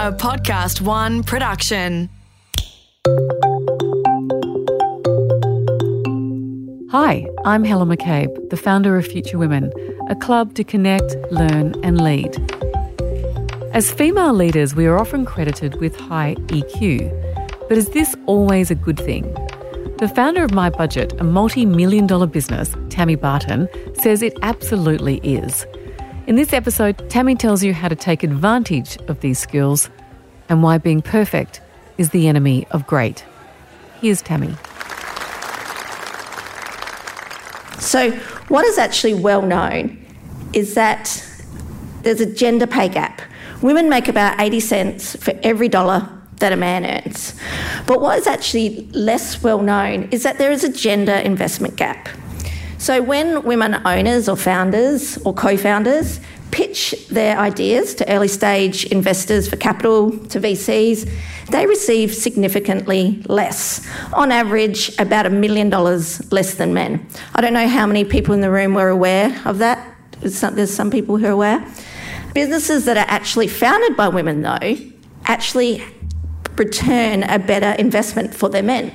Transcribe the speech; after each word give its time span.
a 0.00 0.10
Podcast 0.10 0.80
One 0.80 1.22
production. 1.22 2.08
Hi, 6.90 7.28
I'm 7.44 7.64
Helen 7.64 7.90
McCabe, 7.90 8.48
the 8.48 8.56
founder 8.56 8.96
of 8.96 9.06
Future 9.06 9.36
Women, 9.36 9.70
a 10.08 10.14
club 10.14 10.54
to 10.54 10.64
connect, 10.64 11.16
learn, 11.30 11.74
and 11.84 12.00
lead. 12.00 12.34
As 13.74 13.92
female 13.92 14.32
leaders, 14.32 14.74
we 14.74 14.86
are 14.86 14.98
often 14.98 15.26
credited 15.26 15.78
with 15.82 15.94
high 16.00 16.34
EQ. 16.46 17.68
But 17.68 17.76
is 17.76 17.90
this 17.90 18.16
always 18.24 18.70
a 18.70 18.74
good 18.74 18.96
thing? 18.96 19.24
The 19.98 20.10
founder 20.16 20.42
of 20.42 20.52
MyBudget, 20.52 21.20
a 21.20 21.24
multi 21.24 21.66
million 21.66 22.06
dollar 22.06 22.26
business, 22.26 22.74
Tammy 22.88 23.16
Barton, 23.16 23.68
says 24.00 24.22
it 24.22 24.32
absolutely 24.40 25.18
is. 25.18 25.66
In 26.26 26.36
this 26.36 26.52
episode, 26.52 27.08
Tammy 27.08 27.34
tells 27.34 27.64
you 27.64 27.72
how 27.72 27.88
to 27.88 27.96
take 27.96 28.22
advantage 28.22 28.98
of 29.08 29.20
these 29.20 29.38
skills 29.38 29.88
and 30.48 30.62
why 30.62 30.76
being 30.76 31.00
perfect 31.00 31.60
is 31.96 32.10
the 32.10 32.28
enemy 32.28 32.66
of 32.70 32.86
great. 32.86 33.24
Here's 34.00 34.20
Tammy. 34.20 34.54
So, 37.78 38.10
what 38.48 38.66
is 38.66 38.76
actually 38.78 39.14
well 39.14 39.42
known 39.42 40.04
is 40.52 40.74
that 40.74 41.26
there's 42.02 42.20
a 42.20 42.32
gender 42.32 42.66
pay 42.66 42.88
gap. 42.88 43.22
Women 43.62 43.88
make 43.88 44.06
about 44.06 44.38
80 44.38 44.60
cents 44.60 45.16
for 45.16 45.32
every 45.42 45.68
dollar 45.68 46.08
that 46.36 46.52
a 46.52 46.56
man 46.56 46.84
earns. 46.84 47.34
But 47.86 48.00
what 48.00 48.18
is 48.18 48.26
actually 48.26 48.88
less 48.92 49.42
well 49.42 49.62
known 49.62 50.04
is 50.10 50.22
that 50.24 50.38
there 50.38 50.52
is 50.52 50.64
a 50.64 50.72
gender 50.72 51.14
investment 51.14 51.76
gap. 51.76 52.08
So, 52.80 53.02
when 53.02 53.42
women 53.42 53.82
owners 53.84 54.26
or 54.26 54.36
founders 54.36 55.18
or 55.18 55.34
co 55.34 55.58
founders 55.58 56.18
pitch 56.50 56.94
their 57.08 57.38
ideas 57.38 57.94
to 57.96 58.10
early 58.10 58.26
stage 58.26 58.86
investors 58.86 59.50
for 59.50 59.56
capital, 59.56 60.12
to 60.28 60.40
VCs, 60.40 61.06
they 61.50 61.66
receive 61.66 62.14
significantly 62.14 63.22
less. 63.26 63.86
On 64.14 64.32
average, 64.32 64.98
about 64.98 65.26
a 65.26 65.30
million 65.30 65.68
dollars 65.68 66.32
less 66.32 66.54
than 66.54 66.72
men. 66.72 67.06
I 67.34 67.42
don't 67.42 67.52
know 67.52 67.68
how 67.68 67.86
many 67.86 68.02
people 68.02 68.32
in 68.32 68.40
the 68.40 68.50
room 68.50 68.72
were 68.72 68.88
aware 68.88 69.38
of 69.44 69.58
that. 69.58 69.94
There's 70.20 70.72
some, 70.72 70.90
people 70.90 71.18
who 71.18 71.26
are 71.26 71.32
aware. 71.32 71.62
Businesses 72.32 72.86
that 72.86 72.96
are 72.96 73.06
actually 73.08 73.48
founded 73.48 73.94
by 73.94 74.08
women, 74.08 74.40
though, 74.40 74.76
actually 75.26 75.84
return 76.56 77.24
a 77.24 77.38
better 77.38 77.78
investment 77.78 78.34
for 78.34 78.48
their 78.48 78.62
men. 78.62 78.90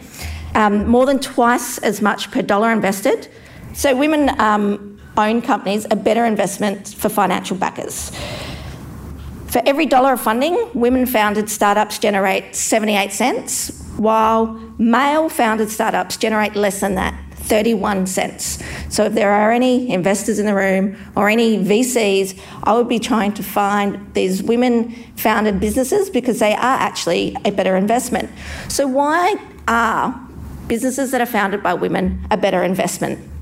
Um, 0.56 0.88
more 0.88 1.06
than 1.06 1.20
twice 1.20 1.78
as 1.78 2.02
much 2.02 2.32
per 2.32 2.42
dollar 2.42 2.72
invested. 2.72 3.30
So, 3.76 3.94
women 3.94 4.40
um, 4.40 4.98
owned 5.18 5.44
companies 5.44 5.86
are 5.88 5.98
better 5.98 6.26
investments 6.26 6.94
for 6.94 7.10
financial 7.10 7.58
backers. 7.58 8.10
For 9.48 9.62
every 9.66 9.86
dollar 9.86 10.14
of 10.14 10.22
funding, 10.22 10.70
women 10.74 11.06
founded 11.06 11.50
startups 11.50 12.00
generate 12.00 12.56
78 12.56 13.12
cents, 13.12 13.86
while 13.98 14.48
male 14.78 15.28
founded 15.28 15.70
startups 15.70 16.16
generate 16.16 16.56
less 16.56 16.80
than 16.80 16.96
that, 16.96 17.22
31 17.34 18.08
cents. 18.08 18.64
So 18.90 19.04
if 19.04 19.14
there 19.14 19.32
are 19.32 19.52
any 19.52 19.90
investors 19.90 20.40
in 20.40 20.46
the 20.46 20.56
room 20.56 20.98
or 21.16 21.28
any 21.28 21.58
VCs, 21.58 22.40
I 22.64 22.74
would 22.76 22.88
be 22.88 23.00
trying 23.00 23.34
to 23.34 23.44
find 23.44 24.14
these 24.14 24.42
women 24.42 24.92
founded 25.18 25.60
businesses 25.60 26.10
because 26.10 26.40
they 26.40 26.54
are 26.54 26.78
actually 26.80 27.36
a 27.44 27.52
better 27.52 27.76
investment. 27.76 28.30
So 28.70 28.88
why 28.88 29.36
are 29.68 30.18
businesses 30.68 31.12
that 31.12 31.20
are 31.20 31.26
founded 31.26 31.62
by 31.62 31.74
women 31.74 32.26
a 32.32 32.38
better 32.38 32.64
investment? 32.64 33.35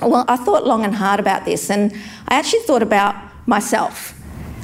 Well, 0.00 0.24
I 0.28 0.36
thought 0.36 0.66
long 0.66 0.84
and 0.84 0.94
hard 0.94 1.20
about 1.20 1.44
this 1.44 1.70
and 1.70 1.92
I 2.28 2.34
actually 2.34 2.60
thought 2.60 2.82
about 2.82 3.14
myself. 3.46 4.20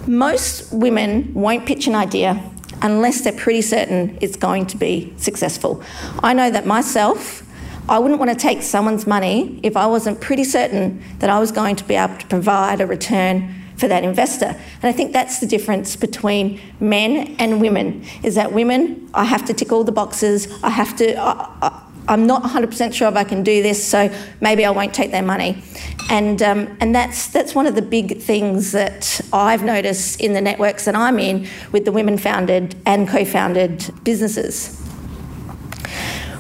Most 0.07 0.73
women 0.73 1.33
won't 1.35 1.67
pitch 1.67 1.87
an 1.87 1.95
idea 1.95 2.43
unless 2.83 3.21
they're 3.23 3.33
pretty 3.33 3.63
certain 3.63 4.19
it's 4.21 4.37
going 4.37 4.67
to 4.67 4.77
be 4.77 5.13
successful. 5.17 5.83
I 6.23 6.33
know 6.33 6.51
that 6.51 6.67
myself, 6.67 7.47
I 7.89 7.99
wouldn't 7.99 8.19
want 8.19 8.31
to 8.31 8.37
take 8.37 8.63
someone's 8.63 9.07
money 9.07 9.61
if 9.63 9.77
I 9.77 9.87
wasn't 9.87 10.21
pretty 10.21 10.45
certain 10.45 11.03
that 11.19 11.31
I 11.31 11.39
was 11.39 11.53
going 11.53 11.77
to 11.77 11.85
be 11.85 11.95
able 11.95 12.17
to 12.17 12.27
provide 12.27 12.81
a 12.81 12.87
return 12.87 13.55
for 13.77 13.89
that 13.89 14.05
investor. 14.05 14.47
And 14.47 14.85
I 14.85 14.93
think 14.93 15.13
that's 15.13 15.41
the 15.41 15.47
difference 15.47 15.97
between 15.97 16.61
men 16.81 17.35
and 17.39 17.61
women 17.61 18.05
is 18.23 18.35
that 18.35 18.53
women, 18.53 19.11
I 19.15 19.25
have 19.25 19.45
to 19.47 19.55
tick 19.55 19.73
all 19.73 19.85
the 19.85 19.93
boxes, 19.93 20.49
I 20.63 20.71
have 20.71 20.97
to. 20.97 21.17
I, 21.17 21.33
I, 21.63 21.83
I'm 22.11 22.27
not 22.27 22.43
100% 22.43 22.93
sure 22.93 23.09
if 23.09 23.15
I 23.15 23.23
can 23.23 23.45
do 23.45 23.63
this, 23.63 23.83
so 23.83 24.13
maybe 24.41 24.65
I 24.65 24.71
won't 24.71 24.93
take 24.93 25.13
their 25.13 25.23
money. 25.23 25.63
And, 26.11 26.43
um, 26.43 26.77
and 26.81 26.93
that's, 26.93 27.29
that's 27.29 27.55
one 27.55 27.69
of 27.69 27.77
the 27.77 27.83
big 27.83 28.21
things 28.21 28.73
that 28.73 29.21
I've 29.33 29.63
noticed 29.63 30.21
in 30.21 30.33
the 30.33 30.41
networks 30.41 30.87
that 30.87 30.97
I'm 30.97 31.21
in 31.21 31.47
with 31.71 31.85
the 31.85 31.93
women 31.93 32.19
founded 32.19 32.75
and 32.85 33.09
co 33.09 33.25
founded 33.25 33.89
businesses. 34.03 34.77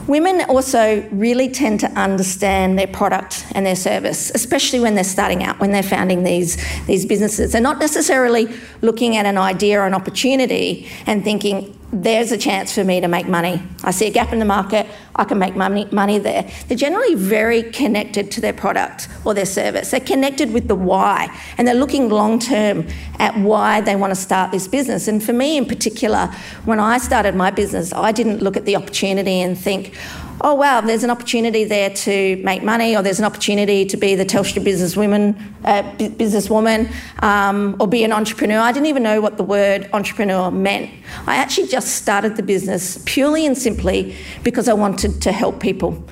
Women 0.09 0.41
also 0.49 1.09
really 1.13 1.49
tend 1.49 1.79
to 1.81 1.87
understand 1.93 2.77
their 2.77 2.89
product 2.89 3.47
and 3.53 3.65
their 3.65 3.77
service, 3.77 4.33
especially 4.35 4.81
when 4.81 4.97
they're 4.97 5.05
starting 5.05 5.45
out, 5.45 5.61
when 5.61 5.71
they're 5.71 5.85
founding 5.85 6.25
these, 6.25 6.57
these 6.87 7.07
businesses. 7.07 7.53
They're 7.53 7.61
not 7.61 7.79
necessarily 7.79 8.53
looking 8.83 9.17
at 9.17 9.25
an 9.25 9.39
idea 9.39 9.79
or 9.79 9.87
an 9.87 9.95
opportunity 9.95 10.89
and 11.07 11.23
thinking, 11.23 11.79
there's 11.93 12.31
a 12.31 12.39
chance 12.39 12.75
for 12.75 12.85
me 12.85 13.01
to 13.01 13.09
make 13.09 13.27
money. 13.27 13.63
I 13.83 13.91
see 13.91 14.07
a 14.07 14.11
gap 14.11 14.33
in 14.33 14.39
the 14.39 14.45
market, 14.45 14.87
I 15.17 15.25
can 15.25 15.39
make 15.39 15.57
money, 15.57 15.87
money 15.91 16.19
there. 16.19 16.49
They're 16.69 16.77
generally 16.77 17.15
very 17.15 17.65
connected 17.65 18.31
to 18.33 18.41
their 18.41 18.53
product 18.53 19.09
or 19.25 19.35
their 19.35 19.47
service. 19.47 19.91
They're 19.91 20.01
connected 20.01 20.53
with 20.53 20.69
the 20.69 20.77
why 20.77 21.37
and 21.59 21.67
they're 21.67 21.75
looking 21.75 22.09
long 22.09 22.39
term 22.39 22.87
at 23.19 23.37
why 23.37 23.81
they 23.81 23.97
want 23.97 24.13
to 24.13 24.21
start 24.21 24.53
this 24.53 24.69
business. 24.69 25.09
And 25.09 25.23
for 25.23 25.33
me 25.33 25.57
in 25.57 25.67
particular, 25.67 26.27
when 26.65 26.79
I 26.79 26.99
started 26.99 27.35
my 27.35 27.51
business, 27.51 27.93
I 27.93 28.13
didn't 28.13 28.41
look 28.41 28.57
at 28.57 28.65
the 28.65 28.77
opportunity 28.77 29.41
and 29.41 29.59
think, 29.59 29.97
oh 30.43 30.55
wow, 30.55 30.81
there's 30.81 31.05
an 31.05 31.11
opportunity 31.11 31.65
there 31.65 31.91
to 31.91 32.37
make 32.43 32.63
money, 32.63 32.97
or 32.97 33.03
there's 33.03 33.19
an 33.19 33.25
opportunity 33.25 33.85
to 33.85 33.97
be 33.97 34.15
the 34.15 34.25
Telstra 34.25 34.65
businesswoman, 34.65 35.37
uh, 35.65 35.83
businesswoman, 35.99 36.93
um, 37.23 37.77
or 37.79 37.87
be 37.87 38.05
an 38.05 38.13
entrepreneur. 38.13 38.59
I 38.59 38.73
didn't 38.73 38.87
even 38.87 39.03
know 39.03 39.21
what 39.21 39.37
the 39.37 39.45
word 39.45 39.89
entrepreneur 39.93 40.51
meant. 40.51 40.91
I 41.27 41.37
actually 41.37 41.69
just 41.69 41.97
started 41.97 42.37
the 42.37 42.43
business 42.43 43.03
purely 43.05 43.47
and 43.47 43.57
simply 43.57 44.17
because 44.43 44.69
I 44.69 44.73
wanted 44.73 45.21
to 45.23 45.33
help 45.33 45.61
people. 45.61 46.03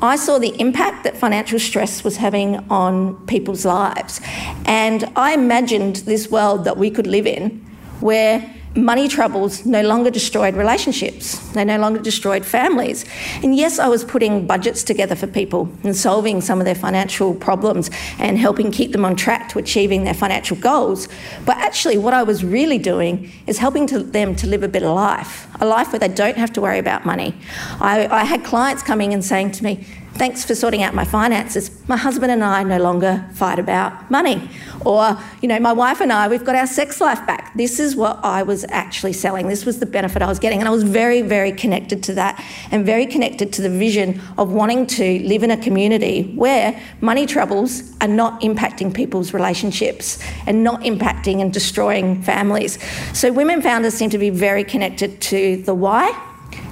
I 0.00 0.16
saw 0.16 0.38
the 0.38 0.58
impact 0.60 1.04
that 1.04 1.16
financial 1.16 1.58
stress 1.58 2.04
was 2.04 2.16
having 2.16 2.56
on 2.70 3.26
people's 3.26 3.64
lives, 3.64 4.20
and 4.64 5.04
I 5.16 5.34
imagined 5.34 5.96
this 5.96 6.30
world 6.30 6.64
that 6.64 6.76
we 6.76 6.90
could 6.90 7.06
live 7.06 7.26
in 7.26 7.66
where 8.00 8.52
money 8.74 9.06
troubles 9.06 9.66
no 9.66 9.82
longer 9.82 10.10
destroyed 10.10 10.54
relationships, 10.54 11.38
they 11.52 11.64
no 11.64 11.78
longer 11.78 12.00
destroyed 12.00 12.44
families. 12.44 13.04
And 13.42 13.54
yes, 13.54 13.78
I 13.78 13.88
was 13.88 14.04
putting 14.04 14.46
budgets 14.46 14.82
together 14.82 15.14
for 15.14 15.26
people 15.26 15.70
and 15.82 15.94
solving 15.94 16.40
some 16.40 16.58
of 16.58 16.64
their 16.64 16.74
financial 16.74 17.34
problems 17.34 17.90
and 18.18 18.38
helping 18.38 18.70
keep 18.70 18.92
them 18.92 19.04
on 19.04 19.16
track 19.16 19.48
to 19.50 19.58
achieving 19.58 20.04
their 20.04 20.14
financial 20.14 20.56
goals. 20.56 21.08
But 21.44 21.58
actually, 21.58 21.98
what 21.98 22.14
I 22.14 22.22
was 22.22 22.44
really 22.44 22.78
doing 22.78 23.30
is 23.46 23.58
helping 23.58 23.86
to 23.88 23.98
them 23.98 24.34
to 24.36 24.46
live 24.46 24.62
a 24.62 24.68
better 24.68 24.88
life, 24.88 25.46
a 25.60 25.66
life 25.66 25.92
where 25.92 26.00
they 26.00 26.08
don't 26.08 26.36
have 26.36 26.52
to 26.54 26.60
worry 26.60 26.78
about 26.78 27.04
money. 27.04 27.34
I, 27.80 28.06
I 28.08 28.24
had 28.24 28.44
clients 28.44 28.82
coming 28.82 29.12
and 29.12 29.24
saying 29.24 29.52
to 29.52 29.64
me, 29.64 29.86
Thanks 30.14 30.44
for 30.44 30.54
sorting 30.54 30.82
out 30.82 30.94
my 30.94 31.04
finances. 31.04 31.70
My 31.88 31.96
husband 31.96 32.30
and 32.30 32.44
I 32.44 32.62
no 32.62 32.78
longer 32.78 33.26
fight 33.32 33.58
about 33.58 34.10
money. 34.10 34.50
Or, 34.84 35.18
you 35.40 35.48
know, 35.48 35.58
my 35.58 35.72
wife 35.72 36.00
and 36.00 36.12
I, 36.12 36.28
we've 36.28 36.44
got 36.44 36.54
our 36.54 36.66
sex 36.66 37.00
life 37.00 37.26
back. 37.26 37.52
This 37.54 37.80
is 37.80 37.96
what 37.96 38.20
I 38.22 38.42
was 38.42 38.64
actually 38.68 39.14
selling. 39.14 39.48
This 39.48 39.64
was 39.64 39.80
the 39.80 39.86
benefit 39.86 40.20
I 40.20 40.28
was 40.28 40.38
getting. 40.38 40.60
And 40.60 40.68
I 40.68 40.70
was 40.70 40.82
very, 40.82 41.22
very 41.22 41.50
connected 41.50 42.02
to 42.04 42.14
that 42.14 42.44
and 42.70 42.84
very 42.84 43.06
connected 43.06 43.54
to 43.54 43.62
the 43.62 43.70
vision 43.70 44.20
of 44.36 44.52
wanting 44.52 44.86
to 44.88 45.18
live 45.20 45.42
in 45.42 45.50
a 45.50 45.56
community 45.56 46.34
where 46.34 46.78
money 47.00 47.24
troubles 47.24 47.96
are 48.02 48.08
not 48.08 48.42
impacting 48.42 48.94
people's 48.94 49.32
relationships 49.32 50.22
and 50.46 50.62
not 50.62 50.82
impacting 50.82 51.40
and 51.40 51.52
destroying 51.52 52.22
families. 52.22 52.78
So 53.12 53.32
women 53.32 53.62
founders 53.62 53.94
seem 53.94 54.10
to 54.10 54.18
be 54.18 54.30
very 54.30 54.62
connected 54.62 55.22
to 55.22 55.62
the 55.62 55.74
why 55.74 56.10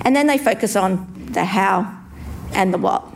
and 0.03 0.15
then 0.15 0.27
they 0.27 0.39
focus 0.39 0.77
on 0.77 1.11
the 1.33 1.45
how 1.45 1.99
and 2.53 2.73
the 2.73 2.79
what. 2.79 3.10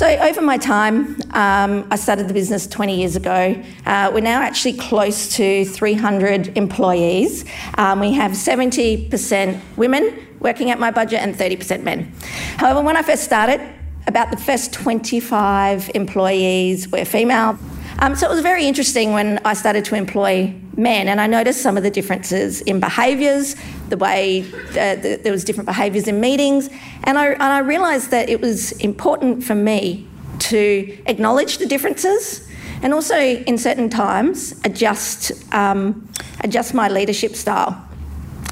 So, 0.00 0.06
over 0.06 0.40
my 0.40 0.56
time, 0.56 1.20
um, 1.32 1.86
I 1.90 1.96
started 1.96 2.26
the 2.26 2.32
business 2.32 2.66
20 2.66 2.96
years 3.00 3.16
ago. 3.16 3.62
Uh, 3.84 4.10
we're 4.14 4.22
now 4.22 4.40
actually 4.40 4.78
close 4.78 5.36
to 5.36 5.66
300 5.66 6.56
employees. 6.56 7.44
Um, 7.76 8.00
we 8.00 8.12
have 8.12 8.30
70% 8.32 9.60
women 9.76 10.26
working 10.38 10.70
at 10.70 10.78
MyBudget 10.78 11.18
and 11.18 11.34
30% 11.34 11.82
men. 11.82 12.14
However, 12.56 12.80
when 12.80 12.96
I 12.96 13.02
first 13.02 13.24
started, 13.24 13.60
about 14.06 14.30
the 14.30 14.38
first 14.38 14.72
25 14.72 15.90
employees 15.94 16.88
were 16.88 17.04
female. 17.04 17.58
Um, 18.02 18.16
so 18.16 18.26
it 18.26 18.30
was 18.30 18.40
very 18.40 18.64
interesting 18.64 19.12
when 19.12 19.38
I 19.44 19.52
started 19.52 19.84
to 19.86 19.94
employ 19.94 20.54
men, 20.74 21.06
and 21.06 21.20
I 21.20 21.26
noticed 21.26 21.60
some 21.60 21.76
of 21.76 21.82
the 21.82 21.90
differences 21.90 22.62
in 22.62 22.80
behaviours, 22.80 23.56
the 23.90 23.98
way 23.98 24.40
uh, 24.70 24.96
the, 24.96 25.20
there 25.22 25.32
was 25.32 25.44
different 25.44 25.66
behaviours 25.66 26.08
in 26.08 26.18
meetings, 26.18 26.70
and 27.04 27.18
I, 27.18 27.32
and 27.32 27.42
I 27.42 27.58
realised 27.58 28.10
that 28.10 28.30
it 28.30 28.40
was 28.40 28.72
important 28.72 29.44
for 29.44 29.54
me 29.54 30.08
to 30.38 30.98
acknowledge 31.04 31.58
the 31.58 31.66
differences 31.66 32.48
and 32.82 32.94
also 32.94 33.18
in 33.18 33.58
certain 33.58 33.90
times 33.90 34.58
adjust 34.64 35.32
um, 35.52 36.08
adjust 36.42 36.72
my 36.72 36.88
leadership 36.88 37.36
style. 37.36 37.86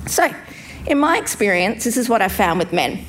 So, 0.07 0.31
in 0.87 0.99
my 0.99 1.17
experience, 1.17 1.85
this 1.85 1.97
is 1.97 2.11
what 2.11 2.21
I 2.21 2.29
found 2.29 2.59
with 2.59 2.75
men. 2.75 3.03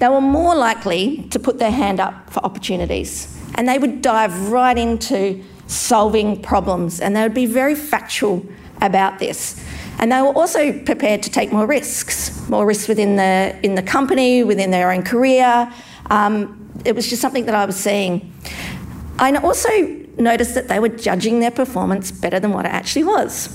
They 0.00 0.08
were 0.08 0.20
more 0.20 0.56
likely 0.56 1.28
to 1.30 1.38
put 1.38 1.60
their 1.60 1.70
hand 1.70 2.00
up 2.00 2.28
for 2.30 2.44
opportunities, 2.44 3.40
and 3.54 3.68
they 3.68 3.78
would 3.78 4.02
dive 4.02 4.50
right 4.50 4.76
into 4.76 5.44
solving 5.66 6.40
problems, 6.42 7.00
and 7.00 7.16
they 7.16 7.22
would 7.22 7.34
be 7.34 7.46
very 7.46 7.74
factual 7.74 8.44
about 8.80 9.18
this. 9.18 9.62
And 9.98 10.12
they 10.12 10.20
were 10.20 10.32
also 10.32 10.78
prepared 10.84 11.22
to 11.22 11.30
take 11.30 11.52
more 11.52 11.66
risks, 11.66 12.48
more 12.48 12.66
risks 12.66 12.88
within 12.88 13.16
the 13.16 13.58
in 13.62 13.74
the 13.74 13.82
company, 13.82 14.44
within 14.44 14.70
their 14.70 14.90
own 14.92 15.02
career. 15.02 15.72
Um, 16.10 16.70
it 16.84 16.94
was 16.94 17.08
just 17.08 17.22
something 17.22 17.46
that 17.46 17.54
I 17.54 17.64
was 17.64 17.76
seeing. 17.76 18.32
I 19.18 19.34
also 19.36 19.70
noticed 20.18 20.54
that 20.54 20.68
they 20.68 20.78
were 20.78 20.90
judging 20.90 21.40
their 21.40 21.50
performance 21.50 22.10
better 22.10 22.38
than 22.38 22.52
what 22.52 22.66
it 22.66 22.72
actually 22.72 23.04
was. 23.04 23.48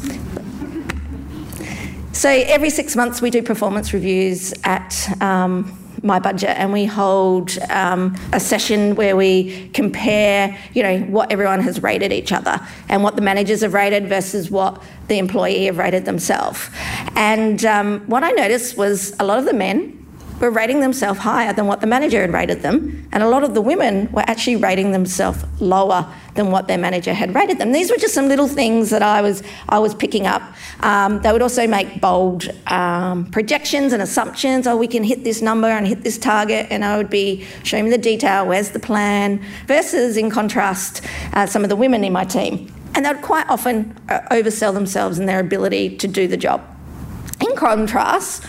So 2.13 2.29
every 2.29 2.69
six 2.69 2.95
months 2.95 3.21
we 3.21 3.29
do 3.29 3.41
performance 3.41 3.93
reviews 3.93 4.53
at 4.63 4.93
um, 5.21 5.77
MyBudget 6.03 6.55
and 6.55 6.73
we 6.73 6.85
hold 6.85 7.57
um, 7.69 8.15
a 8.33 8.39
session 8.39 8.95
where 8.95 9.15
we 9.15 9.69
compare 9.69 10.57
you 10.73 10.83
know 10.83 10.99
what 11.01 11.31
everyone 11.31 11.61
has 11.61 11.81
rated 11.83 12.11
each 12.11 12.31
other 12.31 12.59
and 12.89 13.03
what 13.03 13.15
the 13.15 13.21
managers 13.21 13.61
have 13.61 13.73
rated 13.73 14.07
versus 14.07 14.49
what 14.49 14.81
the 15.07 15.17
employee 15.17 15.65
have 15.65 15.77
rated 15.77 16.05
themselves. 16.05 16.69
And 17.15 17.63
um, 17.65 18.01
what 18.07 18.23
i 18.23 18.31
noticed 18.31 18.77
was 18.77 19.15
a 19.19 19.25
lot 19.25 19.37
of 19.39 19.45
the 19.45 19.53
men 19.53 20.00
were 20.41 20.49
rating 20.49 20.79
themselves 20.79 21.19
higher 21.19 21.53
than 21.53 21.67
what 21.67 21.81
the 21.81 21.87
manager 21.87 22.19
had 22.19 22.33
rated 22.33 22.61
them, 22.61 23.07
and 23.11 23.21
a 23.23 23.29
lot 23.29 23.43
of 23.43 23.53
the 23.53 23.61
women 23.61 24.11
were 24.11 24.23
actually 24.27 24.55
rating 24.55 24.91
themselves 24.91 25.45
lower 25.59 26.11
than 26.33 26.49
what 26.49 26.67
their 26.67 26.77
manager 26.77 27.13
had 27.13 27.35
rated 27.35 27.59
them. 27.59 27.71
These 27.71 27.91
were 27.91 27.97
just 27.97 28.13
some 28.13 28.27
little 28.27 28.47
things 28.47 28.89
that 28.89 29.03
I 29.03 29.21
was 29.21 29.43
I 29.69 29.79
was 29.79 29.93
picking 29.93 30.25
up. 30.25 30.41
Um, 30.79 31.21
they 31.21 31.31
would 31.31 31.41
also 31.41 31.67
make 31.67 32.01
bold 32.01 32.49
um, 32.67 33.25
projections 33.27 33.93
and 33.93 34.01
assumptions. 34.01 34.65
Oh, 34.65 34.75
we 34.75 34.87
can 34.87 35.03
hit 35.03 35.23
this 35.23 35.41
number 35.41 35.67
and 35.67 35.87
hit 35.87 36.03
this 36.03 36.17
target, 36.17 36.67
and 36.71 36.83
I 36.83 36.97
would 36.97 37.09
be 37.09 37.45
showing 37.63 37.89
the 37.89 37.97
detail. 37.97 38.47
Where's 38.47 38.71
the 38.71 38.79
plan? 38.79 39.43
Versus, 39.67 40.17
in 40.17 40.29
contrast, 40.31 41.01
uh, 41.33 41.45
some 41.45 41.63
of 41.63 41.69
the 41.69 41.75
women 41.75 42.03
in 42.03 42.13
my 42.13 42.25
team, 42.25 42.73
and 42.95 43.05
they 43.05 43.13
would 43.13 43.21
quite 43.21 43.47
often 43.49 43.95
uh, 44.09 44.21
oversell 44.31 44.73
themselves 44.73 45.19
in 45.19 45.25
their 45.25 45.39
ability 45.39 45.97
to 45.97 46.07
do 46.07 46.27
the 46.27 46.37
job. 46.37 46.61
In 47.41 47.55
contrast, 47.55 48.43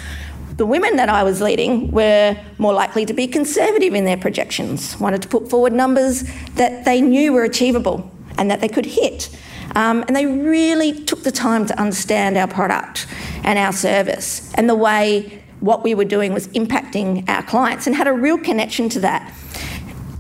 the 0.62 0.66
women 0.66 0.94
that 0.94 1.08
I 1.08 1.24
was 1.24 1.40
leading 1.40 1.90
were 1.90 2.36
more 2.56 2.72
likely 2.72 3.04
to 3.06 3.12
be 3.12 3.26
conservative 3.26 3.94
in 3.94 4.04
their 4.04 4.16
projections, 4.16 4.96
wanted 5.00 5.20
to 5.22 5.26
put 5.26 5.50
forward 5.50 5.72
numbers 5.72 6.22
that 6.54 6.84
they 6.84 7.00
knew 7.00 7.32
were 7.32 7.42
achievable 7.42 8.08
and 8.38 8.48
that 8.48 8.60
they 8.60 8.68
could 8.68 8.86
hit. 8.86 9.28
Um, 9.74 10.04
and 10.06 10.14
they 10.14 10.24
really 10.24 11.04
took 11.04 11.24
the 11.24 11.32
time 11.32 11.66
to 11.66 11.76
understand 11.80 12.36
our 12.36 12.46
product 12.46 13.08
and 13.42 13.58
our 13.58 13.72
service 13.72 14.54
and 14.54 14.68
the 14.68 14.76
way 14.76 15.42
what 15.58 15.82
we 15.82 15.96
were 15.96 16.04
doing 16.04 16.32
was 16.32 16.46
impacting 16.48 17.28
our 17.28 17.42
clients 17.42 17.88
and 17.88 17.96
had 17.96 18.06
a 18.06 18.12
real 18.12 18.38
connection 18.38 18.88
to 18.90 19.00
that 19.00 19.34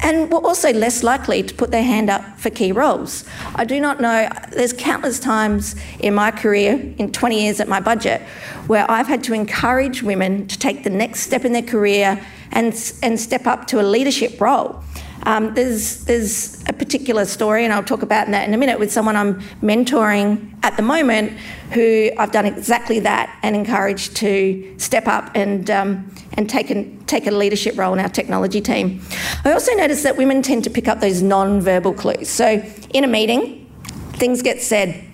and 0.02 0.32
were 0.32 0.44
also 0.44 0.72
less 0.72 1.02
likely 1.02 1.42
to 1.44 1.54
put 1.54 1.70
their 1.70 1.82
hand 1.82 2.10
up 2.10 2.38
for 2.38 2.50
key 2.50 2.72
roles. 2.72 3.24
I 3.54 3.64
do 3.64 3.80
not 3.80 4.00
know, 4.00 4.28
there's 4.50 4.72
countless 4.72 5.20
times 5.20 5.76
in 6.00 6.14
my 6.14 6.32
career, 6.32 6.94
in 6.98 7.12
20 7.12 7.42
years 7.42 7.60
at 7.60 7.68
MyBudget, 7.68 8.26
where 8.66 8.88
I've 8.90 9.08
had 9.08 9.24
to 9.24 9.34
encourage 9.34 10.02
women 10.02 10.46
to 10.46 10.58
take 10.58 10.84
the 10.84 10.90
next 10.90 11.20
step 11.20 11.44
in 11.44 11.52
their 11.52 11.62
career 11.62 12.24
and, 12.52 12.74
and 13.02 13.18
step 13.18 13.46
up 13.46 13.66
to 13.68 13.80
a 13.80 13.82
leadership 13.82 14.40
role. 14.40 14.82
Um, 15.24 15.54
there's 15.54 16.04
there's 16.04 16.64
a 16.68 16.72
particular 16.72 17.24
story, 17.24 17.64
and 17.64 17.72
I'll 17.72 17.84
talk 17.84 18.02
about 18.02 18.26
that 18.28 18.48
in 18.48 18.54
a 18.54 18.56
minute, 18.56 18.80
with 18.80 18.90
someone 18.90 19.14
I'm 19.14 19.40
mentoring 19.60 20.52
at 20.64 20.76
the 20.76 20.82
moment, 20.82 21.32
who 21.70 22.10
I've 22.18 22.32
done 22.32 22.44
exactly 22.44 22.98
that 23.00 23.38
and 23.44 23.54
encouraged 23.54 24.16
to 24.16 24.74
step 24.78 25.06
up 25.06 25.30
and 25.36 25.70
um, 25.70 26.12
and 26.32 26.50
take 26.50 26.70
a, 26.70 26.84
take 27.06 27.28
a 27.28 27.30
leadership 27.30 27.78
role 27.78 27.92
in 27.92 28.00
our 28.00 28.08
technology 28.08 28.60
team. 28.60 29.00
I 29.44 29.52
also 29.52 29.72
noticed 29.74 30.02
that 30.02 30.16
women 30.16 30.42
tend 30.42 30.64
to 30.64 30.70
pick 30.70 30.88
up 30.88 30.98
those 31.00 31.22
non-verbal 31.22 31.94
clues. 31.94 32.28
So 32.28 32.60
in 32.92 33.04
a 33.04 33.08
meeting, 33.08 33.70
things 34.14 34.42
get 34.42 34.60
said, 34.60 35.04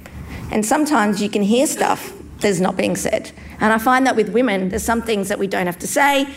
and 0.51 0.65
sometimes 0.65 1.21
you 1.21 1.29
can 1.29 1.43
hear 1.43 1.67
stuff 1.67 2.18
that's 2.41 2.61
not 2.61 2.77
being 2.77 2.97
said. 2.97 3.33
And 3.61 3.73
I 3.73 3.79
find 3.79 4.07
that 4.07 4.17
with 4.17 4.31
women, 4.31 4.69
there's 4.69 4.85
some 4.85 5.03
things 5.03 5.29
that 5.29 5.39
we 5.39 5.47
don't 5.47 5.67
have 5.67 5.79
to 5.81 5.87
say, 5.87 6.29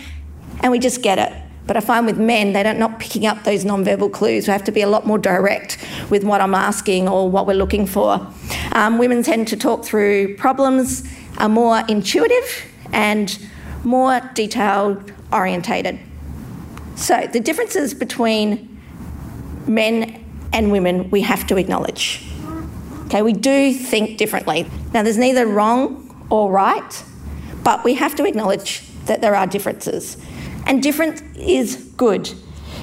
and 0.61 0.71
we 0.71 0.79
just 0.79 1.01
get 1.01 1.19
it. 1.19 1.33
But 1.67 1.77
I 1.77 1.79
find 1.79 2.05
with 2.05 2.17
men, 2.17 2.53
they're 2.53 2.73
not 2.73 2.99
picking 2.99 3.25
up 3.25 3.43
those 3.43 3.63
non-verbal 3.63 4.09
clues. 4.09 4.47
We 4.47 4.51
have 4.51 4.63
to 4.65 4.71
be 4.71 4.81
a 4.81 4.87
lot 4.87 5.05
more 5.05 5.17
direct 5.17 5.77
with 6.09 6.23
what 6.23 6.41
I'm 6.41 6.55
asking 6.55 7.07
or 7.07 7.29
what 7.29 7.45
we're 7.45 7.53
looking 7.53 7.85
for. 7.85 8.27
Um, 8.73 8.97
women 8.97 9.23
tend 9.23 9.47
to 9.49 9.57
talk 9.57 9.85
through 9.85 10.35
problems, 10.37 11.07
are 11.37 11.49
more 11.49 11.83
intuitive 11.87 12.65
and 12.91 13.37
more 13.83 14.19
detail 14.33 15.01
orientated. 15.31 15.99
So 16.95 17.27
the 17.31 17.39
differences 17.39 17.93
between 17.93 18.81
men 19.67 20.23
and 20.51 20.71
women 20.71 21.09
we 21.09 21.21
have 21.21 21.47
to 21.47 21.57
acknowledge. 21.57 22.30
Okay, 23.11 23.23
we 23.23 23.33
do 23.33 23.73
think 23.73 24.17
differently. 24.17 24.65
Now 24.93 25.03
there's 25.03 25.17
neither 25.17 25.45
wrong 25.45 26.25
or 26.29 26.49
right, 26.49 27.03
but 27.61 27.83
we 27.83 27.95
have 27.95 28.15
to 28.15 28.23
acknowledge 28.23 28.87
that 29.03 29.19
there 29.19 29.35
are 29.35 29.45
differences. 29.45 30.15
And 30.65 30.81
different 30.81 31.21
is 31.35 31.75
good. 31.97 32.31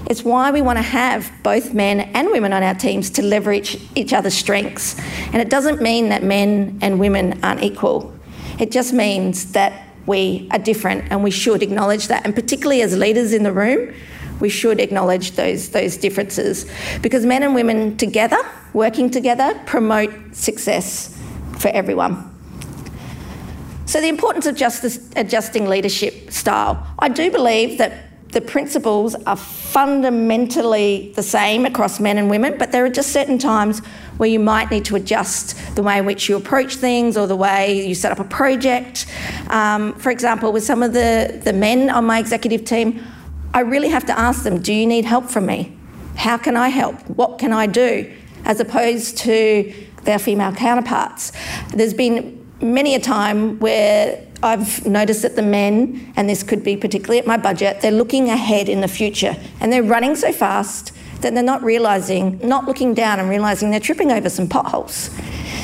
It's 0.05 0.25
why 0.25 0.51
we 0.51 0.61
want 0.61 0.77
to 0.77 0.83
have 0.83 1.33
both 1.43 1.73
men 1.73 2.01
and 2.01 2.29
women 2.31 2.53
on 2.53 2.63
our 2.63 2.75
teams 2.75 3.09
to 3.13 3.23
leverage 3.23 3.79
each 3.95 4.13
other's 4.13 4.35
strengths. 4.35 5.01
And 5.33 5.37
it 5.37 5.49
doesn't 5.49 5.81
mean 5.81 6.11
that 6.11 6.23
men 6.23 6.79
and 6.83 7.01
women 7.01 7.43
aren't 7.43 7.63
equal. 7.63 8.15
It 8.59 8.71
just 8.71 8.93
means 8.93 9.53
that 9.53 9.89
we 10.05 10.47
are 10.51 10.59
different 10.59 11.11
and 11.11 11.25
we 11.25 11.31
should 11.31 11.63
acknowledge 11.63 12.09
that. 12.09 12.27
And 12.27 12.35
particularly 12.35 12.83
as 12.83 12.95
leaders 12.95 13.33
in 13.33 13.45
the 13.45 13.53
room, 13.53 13.95
we 14.41 14.49
should 14.49 14.81
acknowledge 14.81 15.33
those, 15.33 15.71
those 15.71 15.97
differences 15.97 16.71
because 17.03 17.27
men 17.27 17.43
and 17.43 17.55
women 17.55 17.97
together, 17.97 18.39
working 18.73 19.11
together, 19.11 19.61
promote 19.67 20.13
success 20.33 21.19
for 21.59 21.69
everyone. 21.69 22.35
So, 23.87 24.01
the 24.03 24.09
importance 24.09 24.47
of 24.47 24.55
justice, 24.55 25.11
adjusting 25.17 25.67
leadership 25.67 26.31
style. 26.31 26.87
I 26.99 27.09
do 27.09 27.31
believe 27.31 27.79
that 27.79 28.09
the 28.33 28.41
principles 28.43 29.15
are 29.25 29.37
fundamentally 29.37 31.13
the 31.17 31.23
same 31.23 31.65
across 31.65 31.99
men 31.99 32.19
and 32.19 32.29
women, 32.29 32.59
but 32.59 32.73
there 32.73 32.85
are 32.85 32.91
just 32.91 33.13
certain 33.13 33.39
times 33.39 33.79
where 34.19 34.29
you 34.29 34.39
might 34.39 34.71
need 34.71 34.85
to 34.85 34.97
adjust 34.97 35.57
the 35.75 35.83
way 35.83 35.99
in 35.99 36.05
which 36.05 36.29
you 36.29 36.37
approach 36.37 36.77
things 36.77 37.17
or 37.17 37.27
the 37.27 37.37
way 37.37 37.87
you 37.87 37.95
set 37.95 38.13
up 38.13 38.19
a 38.19 38.25
project. 38.25 39.07
Um, 39.49 39.95
for 39.95 40.11
example, 40.11 40.53
with 40.53 40.65
some 40.65 40.83
of 40.83 40.93
the, 40.93 41.41
the 41.43 41.55
men 41.55 41.89
on 41.89 42.05
my 42.05 42.19
executive 42.19 42.65
team, 42.67 43.03
I 43.59 43.63
really 43.63 43.89
have 43.89 44.07
to 44.07 44.17
ask 44.17 44.45
them, 44.45 44.63
do 44.63 44.73
you 44.73 44.87
need 44.87 45.05
help 45.05 45.25
from 45.25 45.47
me? 45.47 45.77
How 46.15 46.37
can 46.37 46.57
I 46.57 46.69
help? 46.69 46.95
What 47.11 47.41
can 47.41 47.53
I 47.53 47.67
do? 47.67 48.09
As 48.45 48.61
opposed 48.61 49.19
to 49.19 49.75
their 50.05 50.21
female 50.21 50.53
counterparts. 50.53 51.33
There's 51.75 51.93
been 51.93 52.47
many 52.63 52.95
a 52.95 53.01
time 53.01 53.59
where 53.59 54.25
I've 54.45 54.87
noticed 54.87 55.23
that 55.23 55.35
the 55.35 55.43
men, 55.43 56.13
and 56.15 56.31
this 56.31 56.45
could 56.45 56.63
be 56.63 56.77
particularly 56.77 57.19
at 57.19 57.25
MyBudget, 57.25 57.81
they're 57.81 57.91
looking 57.91 58.31
ahead 58.31 58.69
in 58.69 58.81
the 58.81 58.87
future 58.87 59.35
and 59.59 59.73
they're 59.73 59.83
running 59.83 60.15
so 60.15 60.31
fast 60.31 60.93
that 61.23 61.35
they're 61.35 61.43
not 61.43 61.61
realising, 61.65 62.39
not 62.47 62.65
looking 62.65 62.95
down 62.95 63.19
and 63.19 63.29
realising 63.29 63.73
they're 63.73 63.81
tripping 63.81 64.13
over 64.13 64.31
some 64.31 64.49
potholes. 64.49 65.11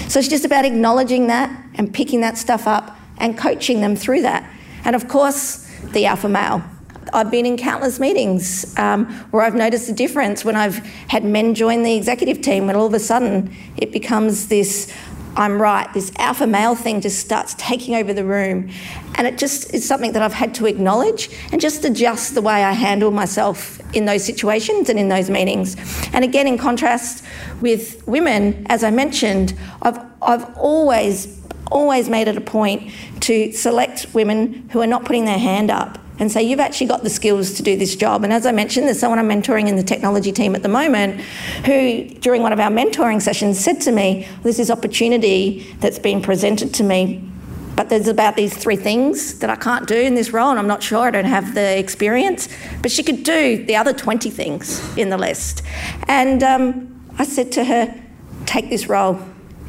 So 0.08 0.18
it's 0.18 0.26
just 0.26 0.44
about 0.44 0.64
acknowledging 0.64 1.28
that 1.28 1.48
and 1.76 1.94
picking 1.94 2.22
that 2.22 2.38
stuff 2.38 2.66
up 2.66 2.98
and 3.18 3.38
coaching 3.38 3.80
them 3.82 3.94
through 3.94 4.22
that. 4.22 4.50
And 4.84 4.96
of 4.96 5.06
course, 5.06 5.70
the 5.92 6.06
alpha 6.06 6.28
male. 6.28 6.64
I've 7.12 7.30
been 7.30 7.46
in 7.46 7.56
countless 7.56 8.00
meetings 8.00 8.76
um, 8.78 9.06
where 9.30 9.42
I've 9.42 9.54
noticed 9.54 9.86
the 9.86 9.92
difference 9.92 10.44
when 10.44 10.56
I've 10.56 10.78
had 11.08 11.24
men 11.24 11.54
join 11.54 11.82
the 11.82 11.94
executive 11.94 12.40
team, 12.40 12.66
when 12.66 12.76
all 12.76 12.86
of 12.86 12.94
a 12.94 12.98
sudden 12.98 13.54
it 13.76 13.92
becomes 13.92 14.48
this 14.48 14.92
I'm 15.36 15.60
right, 15.60 15.92
this 15.92 16.12
alpha 16.18 16.46
male 16.46 16.76
thing 16.76 17.00
just 17.00 17.18
starts 17.18 17.54
taking 17.54 17.96
over 17.96 18.12
the 18.12 18.24
room. 18.24 18.70
And 19.16 19.26
it 19.26 19.36
just 19.36 19.74
is 19.74 19.86
something 19.86 20.12
that 20.12 20.22
I've 20.22 20.32
had 20.32 20.54
to 20.56 20.66
acknowledge 20.66 21.28
and 21.50 21.60
just 21.60 21.84
adjust 21.84 22.34
the 22.34 22.42
way 22.42 22.62
I 22.62 22.72
handle 22.72 23.10
myself 23.10 23.80
in 23.94 24.04
those 24.04 24.24
situations 24.24 24.88
and 24.88 24.98
in 24.98 25.08
those 25.08 25.30
meetings. 25.30 25.76
And 26.12 26.24
again, 26.24 26.46
in 26.46 26.56
contrast 26.56 27.24
with 27.60 28.06
women, 28.06 28.66
as 28.68 28.84
I 28.84 28.90
mentioned, 28.90 29.54
I've, 29.82 29.98
I've 30.22 30.56
always, 30.56 31.40
always 31.70 32.08
made 32.08 32.28
it 32.28 32.36
a 32.36 32.40
point 32.40 32.92
to 33.20 33.50
select 33.52 34.06
women 34.14 34.68
who 34.70 34.80
are 34.80 34.86
not 34.86 35.04
putting 35.04 35.24
their 35.24 35.38
hand 35.38 35.70
up 35.70 35.98
and 36.18 36.30
say, 36.30 36.42
You've 36.42 36.60
actually 36.60 36.86
got 36.86 37.02
the 37.02 37.10
skills 37.10 37.54
to 37.54 37.62
do 37.62 37.76
this 37.76 37.96
job. 37.96 38.24
And 38.24 38.32
as 38.32 38.46
I 38.46 38.52
mentioned, 38.52 38.86
there's 38.86 38.98
someone 38.98 39.18
I'm 39.18 39.28
mentoring 39.28 39.68
in 39.68 39.76
the 39.76 39.82
technology 39.82 40.32
team 40.32 40.54
at 40.54 40.62
the 40.62 40.68
moment 40.68 41.20
who, 41.64 42.04
during 42.20 42.42
one 42.42 42.52
of 42.52 42.60
our 42.60 42.70
mentoring 42.70 43.20
sessions, 43.20 43.58
said 43.58 43.80
to 43.82 43.92
me, 43.92 44.28
this 44.42 44.70
opportunity 44.70 45.74
that's 45.80 45.98
been 45.98 46.22
presented 46.22 46.72
to 46.74 46.84
me. 46.84 47.28
But 47.76 47.88
there's 47.88 48.06
about 48.06 48.36
these 48.36 48.56
three 48.56 48.76
things 48.76 49.40
that 49.40 49.50
I 49.50 49.56
can't 49.56 49.88
do 49.88 49.96
in 49.96 50.14
this 50.14 50.32
role, 50.32 50.50
and 50.50 50.58
I'm 50.60 50.68
not 50.68 50.82
sure, 50.82 51.08
I 51.08 51.10
don't 51.10 51.24
have 51.24 51.54
the 51.54 51.76
experience. 51.76 52.48
But 52.82 52.92
she 52.92 53.02
could 53.02 53.24
do 53.24 53.64
the 53.64 53.74
other 53.74 53.92
20 53.92 54.30
things 54.30 54.96
in 54.96 55.10
the 55.10 55.18
list. 55.18 55.62
And 56.06 56.42
um, 56.44 57.10
I 57.18 57.24
said 57.24 57.50
to 57.52 57.64
her, 57.64 58.02
take 58.46 58.70
this 58.70 58.88
role. 58.88 59.20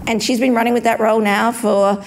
And 0.06 0.22
she's 0.22 0.40
been 0.40 0.54
running 0.54 0.74
with 0.74 0.84
that 0.84 1.00
role 1.00 1.20
now 1.20 1.52
for 1.52 2.04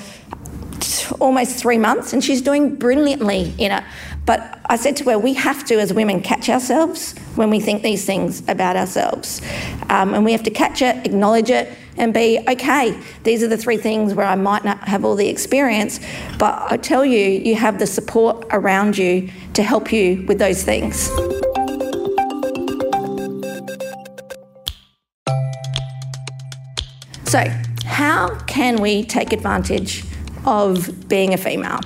almost 1.21 1.57
three 1.57 1.79
months 1.79 2.13
and 2.13 2.23
she's 2.23 2.43
doing 2.43 2.77
brilliantly 2.77 3.55
in 3.59 3.73
it. 3.73 3.85
But 4.29 4.61
I 4.67 4.77
said 4.77 4.95
to 4.99 5.05
her, 5.05 5.19
we 5.19 5.33
have 5.33 5.65
to, 5.69 5.81
as 5.81 5.95
women, 5.95 6.21
catch 6.21 6.51
ourselves 6.51 7.15
when 7.35 7.49
we 7.49 7.61
think 7.61 7.83
these 7.83 8.05
things 8.05 8.47
about 8.47 8.77
ourselves. 8.77 9.41
Um, 9.89 10.13
and 10.13 10.23
we 10.23 10.33
have 10.33 10.43
to 10.43 10.51
catch 10.51 10.83
it, 10.83 10.97
acknowledge 11.07 11.49
it, 11.49 11.73
and 11.97 12.13
be 12.13 12.39
okay. 12.47 12.95
These 13.25 13.43
are 13.43 13.49
the 13.49 13.57
three 13.57 13.79
things 13.79 14.13
where 14.13 14.27
I 14.27 14.35
might 14.35 14.67
not 14.67 14.87
have 14.87 15.03
all 15.03 15.17
the 15.17 15.31
experience, 15.31 15.99
but 16.39 16.71
I 16.71 16.77
tell 16.77 17.07
you, 17.07 17.19
you 17.19 17.55
have 17.55 17.79
the 17.79 17.87
support 17.87 18.45
around 18.51 18.99
you 18.99 19.31
to 19.55 19.63
help 19.63 19.91
you 19.95 20.27
with 20.29 20.39
those 20.39 20.63
things. 20.63 21.07
So, 27.25 27.51
how 27.87 28.37
can 28.41 28.83
we 28.83 29.05
take 29.05 29.33
advantage 29.33 30.05
of 30.45 31.09
being 31.09 31.33
a 31.33 31.39
female? 31.39 31.81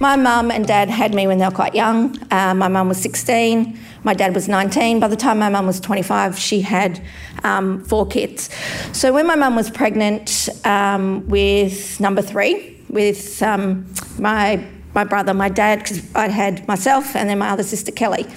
My 0.00 0.16
mum 0.16 0.50
and 0.50 0.66
dad 0.66 0.90
had 0.90 1.14
me 1.14 1.26
when 1.26 1.38
they 1.38 1.44
were 1.44 1.50
quite 1.50 1.74
young. 1.74 2.16
Uh, 2.30 2.54
my 2.54 2.68
mum 2.68 2.88
was 2.88 2.98
16, 2.98 3.78
my 4.02 4.14
dad 4.14 4.34
was 4.34 4.48
19. 4.48 5.00
By 5.00 5.08
the 5.08 5.16
time 5.16 5.38
my 5.38 5.48
mum 5.48 5.66
was 5.66 5.80
25, 5.80 6.38
she 6.38 6.60
had 6.60 7.00
um, 7.42 7.84
four 7.84 8.06
kids. 8.06 8.50
So 8.92 9.12
when 9.12 9.26
my 9.26 9.36
mum 9.36 9.56
was 9.56 9.70
pregnant 9.70 10.48
um, 10.64 11.26
with 11.28 12.00
number 12.00 12.22
three, 12.22 12.78
with 12.88 13.42
um, 13.42 13.86
my 14.18 14.64
my 14.94 15.02
brother, 15.02 15.34
my 15.34 15.48
dad, 15.48 15.80
because 15.80 16.14
I'd 16.14 16.30
had 16.30 16.68
myself 16.68 17.16
and 17.16 17.28
then 17.28 17.40
my 17.40 17.48
other 17.48 17.64
sister 17.64 17.90
Kelly. 17.90 18.30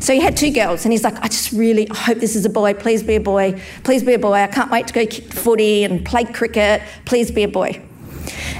So 0.00 0.12
he 0.12 0.20
had 0.20 0.36
two 0.36 0.52
girls, 0.52 0.84
and 0.84 0.92
he's 0.92 1.02
like, 1.02 1.16
I 1.22 1.28
just 1.28 1.50
really 1.52 1.88
hope 1.90 2.18
this 2.18 2.36
is 2.36 2.44
a 2.44 2.50
boy. 2.50 2.74
Please 2.74 3.02
be 3.02 3.14
a 3.14 3.20
boy. 3.20 3.58
Please 3.84 4.02
be 4.02 4.12
a 4.12 4.18
boy. 4.18 4.34
I 4.34 4.48
can't 4.48 4.70
wait 4.70 4.86
to 4.88 4.92
go 4.92 5.06
kick 5.06 5.32
footy 5.32 5.82
and 5.82 6.04
play 6.04 6.24
cricket. 6.24 6.82
Please 7.06 7.30
be 7.30 7.44
a 7.44 7.48
boy. 7.48 7.82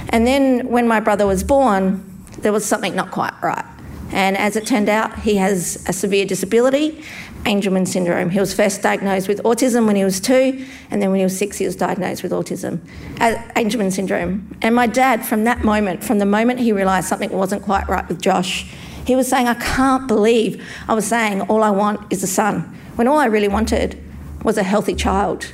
And 0.09 0.25
then 0.25 0.67
when 0.69 0.87
my 0.87 0.99
brother 0.99 1.27
was 1.27 1.43
born, 1.43 2.14
there 2.39 2.53
was 2.53 2.65
something 2.65 2.95
not 2.95 3.11
quite 3.11 3.33
right. 3.41 3.65
And 4.11 4.37
as 4.37 4.55
it 4.55 4.65
turned 4.67 4.87
out, 4.89 5.19
he 5.19 5.35
has 5.37 5.83
a 5.87 5.93
severe 5.93 6.25
disability, 6.25 7.03
Angelman 7.43 7.87
syndrome. 7.87 8.29
He 8.29 8.39
was 8.39 8.53
first 8.53 8.81
diagnosed 8.81 9.27
with 9.27 9.41
autism 9.43 9.87
when 9.87 9.95
he 9.95 10.03
was 10.03 10.19
two, 10.19 10.65
and 10.89 11.01
then 11.01 11.09
when 11.09 11.19
he 11.19 11.23
was 11.23 11.37
six, 11.37 11.57
he 11.57 11.65
was 11.65 11.75
diagnosed 11.75 12.23
with 12.23 12.31
autism, 12.31 12.79
uh, 13.19 13.35
Angelman 13.55 13.91
syndrome. 13.91 14.55
And 14.61 14.75
my 14.75 14.87
dad, 14.87 15.25
from 15.25 15.43
that 15.45 15.63
moment, 15.63 16.03
from 16.03 16.19
the 16.19 16.25
moment 16.25 16.59
he 16.59 16.71
realised 16.71 17.07
something 17.07 17.31
wasn't 17.31 17.63
quite 17.63 17.87
right 17.87 18.07
with 18.07 18.21
Josh, 18.21 18.71
he 19.05 19.15
was 19.15 19.27
saying, 19.27 19.47
I 19.47 19.53
can't 19.55 20.07
believe 20.07 20.65
I 20.87 20.93
was 20.93 21.05
saying 21.05 21.41
all 21.41 21.61
I 21.61 21.69
want 21.71 22.11
is 22.11 22.23
a 22.23 22.27
son, 22.27 22.61
when 22.95 23.07
all 23.07 23.19
I 23.19 23.25
really 23.25 23.47
wanted 23.47 24.01
was 24.43 24.57
a 24.57 24.63
healthy 24.63 24.95
child. 24.95 25.51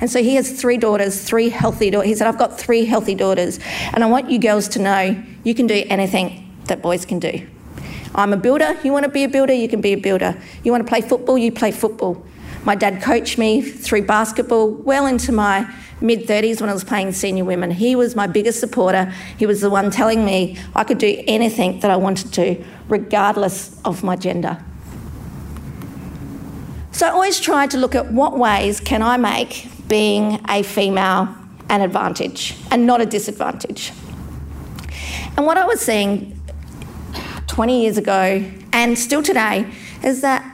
And 0.00 0.10
so 0.10 0.22
he 0.22 0.34
has 0.34 0.60
three 0.60 0.76
daughters, 0.76 1.22
three 1.22 1.48
healthy 1.48 1.90
daughters. 1.90 2.08
He 2.08 2.14
said, 2.14 2.26
I've 2.28 2.38
got 2.38 2.58
three 2.58 2.84
healthy 2.84 3.14
daughters, 3.14 3.58
and 3.94 4.04
I 4.04 4.06
want 4.06 4.30
you 4.30 4.38
girls 4.38 4.68
to 4.68 4.78
know 4.78 5.22
you 5.46 5.54
can 5.54 5.68
do 5.68 5.84
anything 5.86 6.52
that 6.64 6.82
boys 6.82 7.04
can 7.06 7.20
do. 7.20 7.46
I'm 8.16 8.32
a 8.32 8.36
builder, 8.36 8.76
you 8.82 8.90
want 8.90 9.04
to 9.04 9.08
be 9.08 9.22
a 9.22 9.28
builder, 9.28 9.52
you 9.52 9.68
can 9.68 9.80
be 9.80 9.92
a 9.92 9.96
builder. 9.96 10.36
You 10.64 10.72
want 10.72 10.84
to 10.84 10.88
play 10.88 11.00
football, 11.00 11.38
you 11.38 11.52
play 11.52 11.70
football. 11.70 12.20
My 12.64 12.74
dad 12.74 13.00
coached 13.00 13.38
me 13.38 13.62
through 13.62 14.06
basketball 14.06 14.68
well 14.72 15.06
into 15.06 15.30
my 15.30 15.72
mid 16.00 16.26
30s 16.26 16.60
when 16.60 16.68
I 16.68 16.72
was 16.72 16.82
playing 16.82 17.12
senior 17.12 17.44
women. 17.44 17.70
He 17.70 17.94
was 17.94 18.16
my 18.16 18.26
biggest 18.26 18.58
supporter. 18.58 19.12
He 19.38 19.46
was 19.46 19.60
the 19.60 19.70
one 19.70 19.92
telling 19.92 20.24
me 20.24 20.58
I 20.74 20.82
could 20.82 20.98
do 20.98 21.22
anything 21.28 21.78
that 21.78 21.92
I 21.92 21.96
wanted 21.96 22.32
to, 22.32 22.64
regardless 22.88 23.80
of 23.84 24.02
my 24.02 24.16
gender. 24.16 24.60
So 26.90 27.06
I 27.06 27.10
always 27.10 27.38
tried 27.38 27.70
to 27.70 27.78
look 27.78 27.94
at 27.94 28.10
what 28.10 28.36
ways 28.36 28.80
can 28.80 29.00
I 29.00 29.16
make 29.16 29.68
being 29.86 30.40
a 30.48 30.64
female 30.64 31.28
an 31.68 31.82
advantage 31.82 32.56
and 32.72 32.84
not 32.84 33.00
a 33.00 33.06
disadvantage. 33.06 33.92
And 35.36 35.44
what 35.44 35.58
I 35.58 35.66
was 35.66 35.80
seeing 35.80 36.40
20 37.46 37.82
years 37.82 37.98
ago 37.98 38.44
and 38.72 38.98
still 38.98 39.22
today 39.22 39.70
is 40.02 40.22
that 40.22 40.44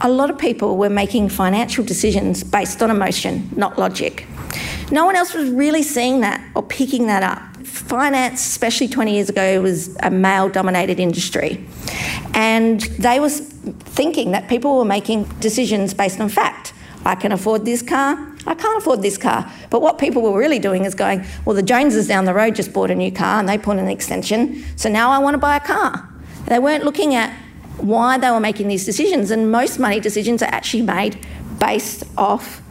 a 0.00 0.08
lot 0.08 0.30
of 0.30 0.38
people 0.38 0.76
were 0.76 0.90
making 0.90 1.28
financial 1.28 1.84
decisions 1.84 2.44
based 2.44 2.82
on 2.82 2.90
emotion, 2.90 3.50
not 3.56 3.78
logic. 3.78 4.26
No 4.92 5.04
one 5.04 5.16
else 5.16 5.34
was 5.34 5.50
really 5.50 5.82
seeing 5.82 6.20
that 6.20 6.40
or 6.54 6.62
picking 6.62 7.06
that 7.08 7.22
up. 7.22 7.66
Finance, 7.66 8.46
especially 8.46 8.88
20 8.88 9.14
years 9.14 9.28
ago, 9.28 9.60
was 9.60 9.96
a 10.02 10.10
male 10.10 10.48
dominated 10.48 11.00
industry. 11.00 11.66
And 12.32 12.80
they 12.80 13.18
were 13.18 13.28
thinking 13.28 14.30
that 14.30 14.48
people 14.48 14.78
were 14.78 14.84
making 14.84 15.24
decisions 15.40 15.94
based 15.94 16.20
on 16.20 16.28
fact. 16.28 16.72
I 17.04 17.14
can 17.16 17.32
afford 17.32 17.64
this 17.64 17.82
car, 17.82 18.14
I 18.48 18.54
can't 18.54 18.78
afford 18.78 19.02
this 19.02 19.18
car. 19.18 19.50
But 19.68 19.82
what 19.82 19.98
people 19.98 20.22
were 20.22 20.38
really 20.38 20.58
doing 20.58 20.86
is 20.86 20.94
going, 20.94 21.24
well, 21.44 21.54
the 21.54 21.62
Joneses 21.62 22.08
down 22.08 22.24
the 22.24 22.32
road 22.32 22.54
just 22.54 22.72
bought 22.72 22.90
a 22.90 22.94
new 22.94 23.12
car 23.12 23.38
and 23.38 23.48
they 23.48 23.58
put 23.58 23.76
an 23.76 23.88
extension, 23.88 24.64
so 24.76 24.88
now 24.88 25.10
I 25.10 25.18
want 25.18 25.34
to 25.34 25.38
buy 25.38 25.56
a 25.56 25.60
car. 25.60 26.08
They 26.46 26.58
weren't 26.58 26.82
looking 26.82 27.14
at 27.14 27.30
why 27.76 28.16
they 28.16 28.30
were 28.30 28.40
making 28.40 28.68
these 28.68 28.86
decisions, 28.86 29.30
and 29.30 29.52
most 29.52 29.78
money 29.78 30.00
decisions 30.00 30.42
are 30.42 30.46
actually 30.52 30.82
made 30.82 31.26
based 31.60 32.04
off 32.16 32.62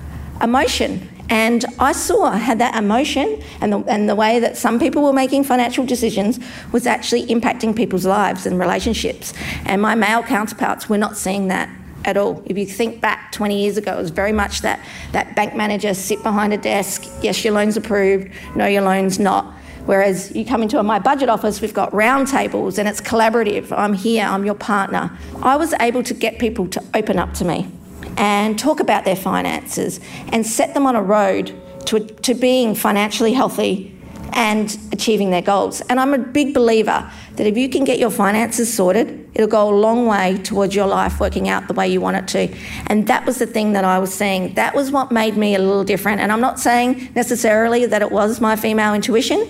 emotion. 0.41 1.07
And 1.29 1.63
I 1.77 1.91
saw 1.91 2.31
how 2.31 2.55
that 2.55 2.75
emotion 2.75 3.41
and 3.61 3.73
the, 3.73 3.79
and 3.81 4.09
the 4.09 4.15
way 4.15 4.39
that 4.39 4.57
some 4.57 4.79
people 4.79 5.03
were 5.03 5.13
making 5.13 5.43
financial 5.43 5.85
decisions 5.85 6.39
was 6.71 6.87
actually 6.87 7.27
impacting 7.27 7.75
people's 7.75 8.05
lives 8.05 8.45
and 8.45 8.57
relationships. 8.57 9.33
And 9.65 9.81
my 9.81 9.93
male 9.93 10.23
counterparts 10.23 10.89
were 10.89 10.97
not 10.97 11.17
seeing 11.17 11.49
that 11.49 11.69
at 12.07 12.17
all. 12.17 12.41
If 12.45 12.57
you 12.57 12.65
think 12.65 13.01
back 13.01 13.31
20 13.33 13.61
years 13.61 13.77
ago, 13.77 13.93
it 13.93 13.97
was 13.97 14.09
very 14.09 14.31
much 14.31 14.61
that, 14.61 14.79
that 15.11 15.35
bank 15.35 15.55
manager 15.55 15.93
sit 15.93 16.23
behind 16.23 16.53
a 16.53 16.57
desk, 16.57 17.03
yes, 17.21 17.43
your 17.43 17.53
loan's 17.53 17.77
approved, 17.77 18.31
no, 18.55 18.65
your 18.65 18.81
loan's 18.81 19.19
not. 19.19 19.53
Whereas 19.85 20.35
you 20.35 20.45
come 20.45 20.63
into 20.63 20.77
MyBudget 20.77 21.27
office, 21.27 21.61
we've 21.61 21.73
got 21.73 21.93
round 21.93 22.27
tables 22.27 22.77
and 22.79 22.87
it's 22.87 22.99
collaborative. 22.99 23.71
I'm 23.77 23.93
here, 23.93 24.25
I'm 24.25 24.45
your 24.45 24.55
partner. 24.55 25.17
I 25.41 25.57
was 25.57 25.73
able 25.79 26.03
to 26.03 26.13
get 26.13 26.39
people 26.39 26.67
to 26.69 26.83
open 26.93 27.19
up 27.19 27.33
to 27.35 27.45
me 27.45 27.69
and 28.17 28.57
talk 28.57 28.79
about 28.79 29.05
their 29.05 29.15
finances 29.15 29.99
and 30.29 30.45
set 30.45 30.73
them 30.73 30.87
on 30.87 30.95
a 30.95 31.01
road 31.01 31.53
to, 31.87 31.99
to 31.99 32.33
being 32.33 32.73
financially 32.73 33.33
healthy 33.33 33.96
and 34.33 34.77
achieving 34.91 35.29
their 35.29 35.41
goals. 35.41 35.81
And 35.81 35.99
I'm 35.99 36.13
a 36.13 36.17
big 36.17 36.53
believer 36.53 37.09
that 37.35 37.47
if 37.47 37.57
you 37.57 37.69
can 37.69 37.83
get 37.83 37.99
your 37.99 38.09
finances 38.09 38.73
sorted, 38.73 39.29
it'll 39.33 39.47
go 39.47 39.69
a 39.69 39.75
long 39.75 40.07
way 40.07 40.37
towards 40.39 40.75
your 40.75 40.87
life 40.87 41.19
working 41.19 41.49
out 41.49 41.67
the 41.67 41.73
way 41.73 41.87
you 41.87 42.01
want 42.01 42.17
it 42.17 42.27
to. 42.29 42.57
And 42.87 43.07
that 43.07 43.25
was 43.25 43.37
the 43.37 43.45
thing 43.45 43.73
that 43.73 43.83
I 43.83 43.99
was 43.99 44.13
seeing. 44.13 44.53
That 44.55 44.75
was 44.75 44.91
what 44.91 45.11
made 45.11 45.37
me 45.37 45.55
a 45.55 45.59
little 45.59 45.83
different. 45.83 46.21
And 46.21 46.31
I'm 46.31 46.41
not 46.41 46.59
saying 46.59 47.11
necessarily 47.15 47.85
that 47.85 48.01
it 48.01 48.11
was 48.11 48.41
my 48.41 48.55
female 48.55 48.93
intuition, 48.93 49.47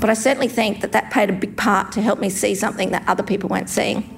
but 0.00 0.10
I 0.10 0.14
certainly 0.14 0.48
think 0.48 0.80
that 0.80 0.92
that 0.92 1.10
played 1.10 1.30
a 1.30 1.34
big 1.34 1.56
part 1.56 1.92
to 1.92 2.02
help 2.02 2.18
me 2.18 2.30
see 2.30 2.54
something 2.54 2.90
that 2.90 3.04
other 3.06 3.22
people 3.22 3.48
weren't 3.48 3.70
seeing. 3.70 4.12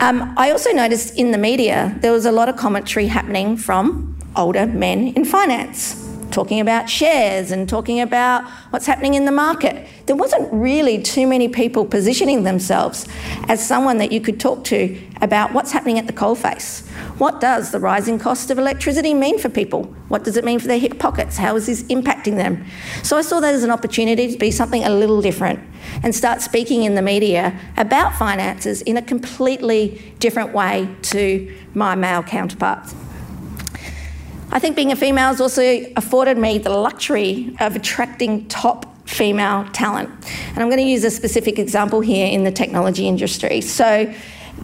Um, 0.00 0.34
I 0.36 0.50
also 0.50 0.70
noticed 0.72 1.16
in 1.16 1.30
the 1.30 1.38
media 1.38 1.96
there 2.00 2.12
was 2.12 2.26
a 2.26 2.32
lot 2.32 2.48
of 2.48 2.56
commentary 2.56 3.06
happening 3.06 3.56
from 3.56 4.16
older 4.36 4.66
men 4.66 5.08
in 5.14 5.24
finance 5.24 6.05
talking 6.30 6.60
about 6.60 6.88
shares 6.88 7.50
and 7.50 7.68
talking 7.68 8.00
about 8.00 8.44
what's 8.70 8.86
happening 8.86 9.14
in 9.14 9.24
the 9.24 9.32
market. 9.32 9.86
There 10.06 10.16
wasn't 10.16 10.52
really 10.52 11.00
too 11.02 11.26
many 11.26 11.48
people 11.48 11.84
positioning 11.84 12.44
themselves 12.44 13.06
as 13.48 13.66
someone 13.66 13.98
that 13.98 14.12
you 14.12 14.20
could 14.20 14.38
talk 14.38 14.64
to 14.64 15.00
about 15.22 15.52
what's 15.52 15.72
happening 15.72 15.98
at 15.98 16.06
the 16.06 16.12
coalface. 16.12 16.86
What 17.18 17.40
does 17.40 17.70
the 17.70 17.80
rising 17.80 18.18
cost 18.18 18.50
of 18.50 18.58
electricity 18.58 19.14
mean 19.14 19.38
for 19.38 19.48
people? 19.48 19.84
What 20.08 20.24
does 20.24 20.36
it 20.36 20.44
mean 20.44 20.58
for 20.58 20.66
their 20.66 20.78
hip 20.78 20.98
pockets? 20.98 21.36
How 21.36 21.56
is 21.56 21.66
this 21.66 21.82
impacting 21.84 22.36
them? 22.36 22.66
So 23.02 23.16
I 23.16 23.22
saw 23.22 23.40
that 23.40 23.54
as 23.54 23.64
an 23.64 23.70
opportunity 23.70 24.30
to 24.30 24.38
be 24.38 24.50
something 24.50 24.84
a 24.84 24.90
little 24.90 25.22
different 25.22 25.60
and 26.02 26.14
start 26.14 26.42
speaking 26.42 26.84
in 26.84 26.94
the 26.94 27.02
media 27.02 27.58
about 27.76 28.14
finances 28.14 28.82
in 28.82 28.96
a 28.96 29.02
completely 29.02 30.14
different 30.18 30.52
way 30.52 30.88
to 31.02 31.54
my 31.74 31.94
male 31.94 32.22
counterparts. 32.22 32.94
I 34.56 34.58
think 34.58 34.74
being 34.74 34.90
a 34.90 34.96
female 34.96 35.26
has 35.26 35.38
also 35.38 35.84
afforded 35.96 36.38
me 36.38 36.56
the 36.56 36.70
luxury 36.70 37.54
of 37.60 37.76
attracting 37.76 38.48
top 38.48 39.06
female 39.06 39.68
talent. 39.74 40.08
And 40.48 40.60
I'm 40.60 40.70
going 40.70 40.78
to 40.78 40.90
use 40.90 41.04
a 41.04 41.10
specific 41.10 41.58
example 41.58 42.00
here 42.00 42.26
in 42.26 42.42
the 42.42 42.50
technology 42.50 43.06
industry. 43.06 43.60
So, 43.60 44.10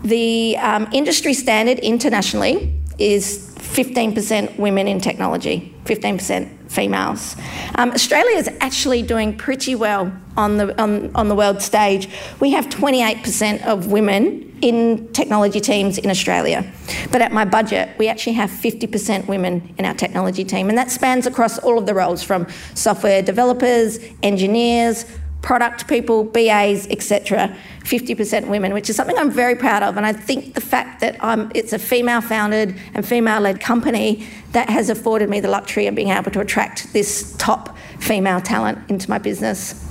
the 0.03 0.57
um, 0.57 0.89
industry 0.95 1.35
standard 1.35 1.79
internationally 1.81 2.73
is 2.99 3.55
15% 3.59 4.59
women 4.59 4.89
in 4.89 4.99
technology, 4.99 5.75
15% 5.85 6.62
females. 6.73 7.37
Um, 7.77 7.91
Australia 7.91 8.37
is 8.37 8.49
actually 8.61 9.03
doing 9.03 9.37
pretty 9.37 9.75
well 9.75 10.13
on 10.37 10.57
the, 10.57 10.83
on, 10.83 11.15
on 11.15 11.29
the 11.29 11.35
world 11.35 11.61
stage. 11.61 12.09
We 12.41 12.51
have 12.53 12.67
28% 12.67 13.65
of 13.67 13.89
women 13.89 14.49
in 14.63 15.13
technology 15.13 15.61
teams 15.61 15.99
in 15.99 16.09
Australia. 16.09 16.65
But 17.11 17.21
at 17.21 17.33
MyBudget, 17.33 17.99
we 17.99 18.09
actually 18.09 18.35
have 18.35 18.49
50% 18.49 19.27
women 19.27 19.75
in 19.77 19.85
our 19.85 19.95
technology 19.95 20.45
team, 20.45 20.69
and 20.69 20.79
that 20.79 20.91
spans 20.91 21.27
across 21.27 21.59
all 21.59 21.79
of 21.79 21.87
the 21.87 21.95
roles 21.95 22.23
from 22.23 22.47
software 22.75 23.23
developers, 23.23 23.99
engineers, 24.23 25.05
product 25.43 25.89
people, 25.89 26.25
BAs, 26.25 26.87
etc., 26.89 27.55
50% 27.81 28.49
women, 28.49 28.73
which 28.73 28.89
is 28.89 28.97
something 28.97 29.19
I'm 29.19 29.31
very 29.31 29.57
proud 29.57 29.83
of. 29.83 29.97
And 29.97 30.07
I 30.07 30.13
think 30.13 30.55
the 30.55 30.61
fact 30.61 31.01
that 31.01 31.17
it's 31.55 31.73
a 31.73 31.79
female 31.79 32.21
founded 32.21 32.77
and 32.95 33.07
female 33.07 33.41
led 33.41 33.61
company 33.61 34.27
that 34.53 34.71
has 34.71 34.89
afforded 34.89 35.29
me 35.29 35.41
the 35.41 35.49
luxury 35.49 35.89
of 35.89 35.95
being 35.95 36.11
able 36.11 36.31
to 36.31 36.41
attract 36.41 36.93
this 36.93 37.35
top 37.39 37.77
female 37.99 38.41
talent 38.41 38.79
into 38.89 39.11
my 39.11 39.19
business. 39.19 39.91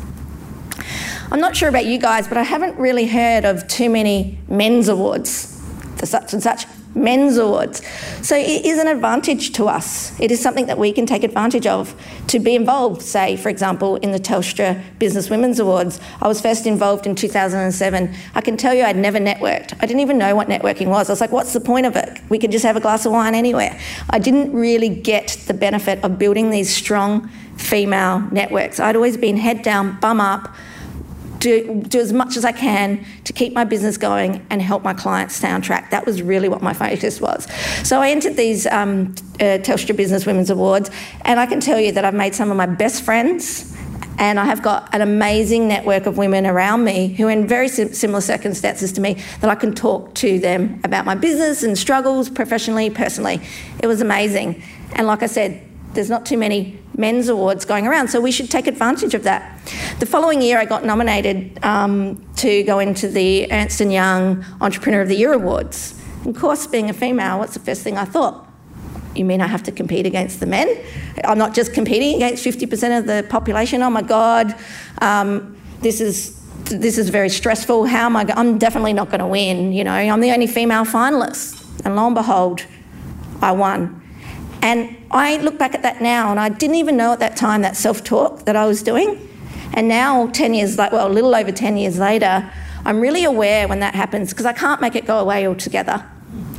I'm 1.31 1.39
not 1.39 1.55
sure 1.55 1.70
about 1.70 1.86
you 1.86 1.98
guys, 1.98 2.27
but 2.27 2.38
I 2.38 2.43
haven't 2.43 2.77
really 2.77 3.08
heard 3.08 3.46
of 3.46 3.67
too 3.67 3.89
many 3.89 4.38
men's 4.48 4.88
awards, 4.88 5.62
the 5.98 6.05
such 6.05 6.34
and 6.34 6.41
such 6.41 6.65
men's 6.95 7.38
awards. 7.38 7.81
So 8.21 8.36
it 8.36 8.65
is 8.65 8.77
an 8.79 8.88
advantage 8.88 9.53
to 9.53 9.65
us. 9.65 10.19
It 10.19 10.31
is 10.31 10.41
something 10.41 10.65
that 10.65 10.77
we 10.77 10.91
can 10.91 11.05
take 11.05 11.24
advantage 11.24 11.65
of 11.65 11.95
to 12.27 12.39
be 12.39 12.55
involved, 12.55 13.01
say, 13.01 13.38
for 13.38 13.50
example, 13.50 13.95
in 13.98 14.12
the 14.12 14.19
Telstra 14.19 14.81
Business 15.00 15.29
Women's 15.29 15.60
Awards. 15.60 16.00
I 16.21 16.27
was 16.27 16.41
first 16.41 16.65
involved 16.65 17.07
in 17.07 17.15
2007. 17.15 18.13
I 18.36 18.41
can 18.41 18.57
tell 18.57 18.74
you 18.74 18.83
I'd 18.83 18.98
never 18.98 19.19
networked. 19.19 19.74
I 19.79 19.86
didn't 19.86 20.01
even 20.01 20.17
know 20.17 20.36
what 20.36 20.48
networking 20.48 20.88
was. 20.88 21.10
I 21.10 21.13
was 21.13 21.21
like, 21.21 21.31
what's 21.31 21.53
the 21.53 21.62
point 21.62 21.86
of 21.86 21.95
it? 21.95 22.19
We 22.29 22.39
could 22.39 22.51
just 22.51 22.65
have 22.65 22.75
a 22.75 22.81
glass 22.81 23.05
of 23.05 23.12
wine 23.12 23.36
anywhere. 23.36 23.79
I 24.10 24.19
didn't 24.19 24.53
really 24.53 24.89
get 24.89 25.38
the 25.48 25.53
benefit 25.53 26.03
of 26.03 26.19
building 26.19 26.50
these 26.50 26.74
strong 26.74 27.29
female 27.57 28.19
networks. 28.31 28.79
I'd 28.79 28.95
always 28.95 29.17
been 29.17 29.38
head 29.38 29.62
down, 29.62 30.00
bum 30.00 30.19
up, 30.19 30.53
do, 31.41 31.83
do 31.88 32.00
as 32.00 32.13
much 32.13 32.38
as 32.38 32.45
I 32.45 32.53
can 32.53 33.03
to 33.25 33.33
keep 33.33 33.53
my 33.53 33.65
business 33.65 33.98
going 33.98 34.45
and 34.50 34.62
help 34.62 34.83
my 34.83 34.93
clients 34.93 35.36
stay 35.36 35.50
on 35.50 35.62
track. 35.62 35.89
That 35.91 36.05
was 36.05 36.21
really 36.21 36.48
what 36.48 36.62
my 36.62 36.71
focus 36.71 37.19
was. 37.19 37.48
So 37.83 38.00
I 38.00 38.12
entered 38.12 38.38
these 38.38 38.67
um, 38.67 39.15
uh, 39.39 39.57
Telstra 39.60 39.98
Business 39.98 40.25
Women's 40.25 40.50
Awards, 40.50 40.89
and 41.25 41.39
I 41.39 41.48
can 41.48 41.60
tell 41.60 41.79
you 41.79 41.91
that 41.93 42.05
I've 42.05 42.13
made 42.13 42.36
some 42.36 42.51
of 42.51 42.57
my 42.57 42.67
best 42.67 43.03
friends. 43.03 43.75
And 44.17 44.39
I 44.39 44.45
have 44.45 44.62
got 44.62 44.93
an 44.93 45.01
amazing 45.01 45.67
network 45.67 46.05
of 46.05 46.15
women 46.15 46.45
around 46.45 46.83
me 46.83 47.07
who 47.07 47.27
are 47.27 47.31
in 47.31 47.48
very 47.48 47.67
similar 47.67 48.21
circumstances 48.21 48.91
to 48.91 49.01
me 49.01 49.15
that 49.39 49.50
I 49.50 49.55
can 49.55 49.74
talk 49.74 50.13
to 50.15 50.38
them 50.38 50.79
about 50.83 51.05
my 51.05 51.15
business 51.15 51.63
and 51.63 51.75
struggles 51.75 52.29
professionally, 52.29 52.91
personally. 52.91 53.41
It 53.81 53.88
was 53.88 54.00
amazing. 54.00 54.62
And 54.93 55.07
like 55.07 55.24
I 55.24 55.25
said, 55.25 55.63
there's 55.93 56.10
not 56.10 56.27
too 56.27 56.38
many 56.38 56.80
men's 56.98 57.29
awards 57.29 57.65
going 57.65 57.88
around, 57.88 58.10
so 58.10 58.19
we 58.19 58.31
should 58.31 58.51
take 58.51 58.67
advantage 58.67 59.13
of 59.13 59.24
that. 59.24 59.60
The 60.00 60.05
following 60.05 60.41
year, 60.41 60.57
I 60.57 60.65
got 60.65 60.83
nominated 60.86 61.63
um, 61.63 62.24
to 62.38 62.63
go 62.63 62.79
into 62.79 63.07
the 63.07 63.51
Ernst 63.51 63.79
& 63.79 63.81
Young 63.81 64.43
Entrepreneur 64.60 65.01
of 65.01 65.07
the 65.07 65.15
Year 65.15 65.33
Awards. 65.33 66.00
Of 66.25 66.38
course, 66.38 66.67
being 66.67 66.89
a 66.89 66.93
female, 66.93 67.39
what's 67.39 67.53
the 67.53 67.60
first 67.60 67.81
thing 67.81 67.98
I 67.98 68.05
thought? 68.05 68.48
You 69.15 69.25
mean 69.25 69.41
I 69.41 69.48
have 69.48 69.63
to 69.63 69.71
compete 69.71 70.05
against 70.05 70.39
the 70.39 70.45
men? 70.45 70.77
I'm 71.24 71.38
not 71.38 71.53
just 71.53 71.74
competing 71.74 72.15
against 72.15 72.45
50% 72.45 73.00
of 73.00 73.07
the 73.07 73.25
population. 73.29 73.81
Oh 73.81 73.89
my 73.89 74.01
God, 74.01 74.55
um, 75.01 75.57
this 75.81 76.00
is 76.00 76.39
this 76.65 76.98
is 76.98 77.10
very 77.10 77.29
stressful. 77.29 77.86
How 77.86 78.05
am 78.05 78.15
I? 78.15 78.24
Go- 78.24 78.33
I'm 78.36 78.57
definitely 78.57 78.93
not 78.93 79.10
going 79.10 79.19
to 79.19 79.27
win. 79.27 79.74
You 79.74 79.83
know, 79.83 79.91
I'm 79.91 80.21
the 80.21 80.31
only 80.31 80.48
female 80.48 80.86
finalist, 80.86 81.65
and 81.83 81.95
lo 81.95 82.05
and 82.05 82.15
behold, 82.15 82.65
I 83.41 83.51
won. 83.51 84.00
And 84.62 84.96
I 85.10 85.38
look 85.38 85.58
back 85.58 85.74
at 85.74 85.82
that 85.82 86.01
now, 86.01 86.30
and 86.30 86.39
I 86.39 86.50
didn't 86.50 86.75
even 86.75 86.96
know 86.96 87.13
at 87.13 87.20
that 87.20 87.36
time 87.36 87.62
that 87.63 87.75
self 87.75 88.03
talk 88.03 88.46
that 88.46 88.56
I 88.56 88.65
was 88.65 88.84
doing. 88.84 89.27
And 89.74 89.88
now, 89.88 90.27
10 90.27 90.53
years, 90.53 90.77
like, 90.77 90.91
well, 90.91 91.08
a 91.08 91.10
little 91.10 91.34
over 91.34 91.51
10 91.51 91.77
years 91.77 91.98
later, 91.98 92.51
I'm 92.86 93.00
really 93.00 93.24
aware 93.24 93.68
when 93.68 93.80
that 93.80 93.96
happens 93.96 94.32
because 94.32 94.46
I 94.46 94.53
can't 94.53 94.82
make 94.82 94.96
it 94.96 95.06
go 95.06 95.20
away 95.20 95.48
altogether. 95.48 96.06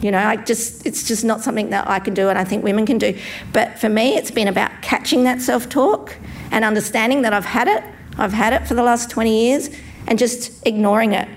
You 0.01 0.11
know, 0.11 0.19
I 0.19 0.37
just, 0.37 0.85
it's 0.87 1.07
just 1.07 1.25
not 1.25 1.43
something 1.43 1.71
that 1.71 1.89
I 1.89 1.99
can 1.99 2.15
do 2.15 2.29
and 2.29 2.39
I 2.39 2.45
think 2.45 2.65
women 2.65 2.87
can 2.87 2.99
do. 2.99 3.17
But 3.53 3.79
for 3.79 3.89
me, 3.89 4.17
it's 4.17 4.31
been 4.31 4.49
about 4.49 4.71
catching 4.83 5.25
that 5.25 5.41
self 5.41 5.69
talk 5.69 6.17
and 6.51 6.65
understanding 6.65 7.23
that 7.23 7.33
I've 7.33 7.45
had 7.45 7.69
it. 7.69 7.85
I've 8.19 8.33
had 8.33 8.53
it 8.53 8.67
for 8.67 8.75
the 8.75 8.83
last 8.83 9.11
20 9.11 9.47
years 9.47 9.71
and 10.07 10.19
just 10.19 10.67
ignoring 10.67 11.13
it 11.13 11.29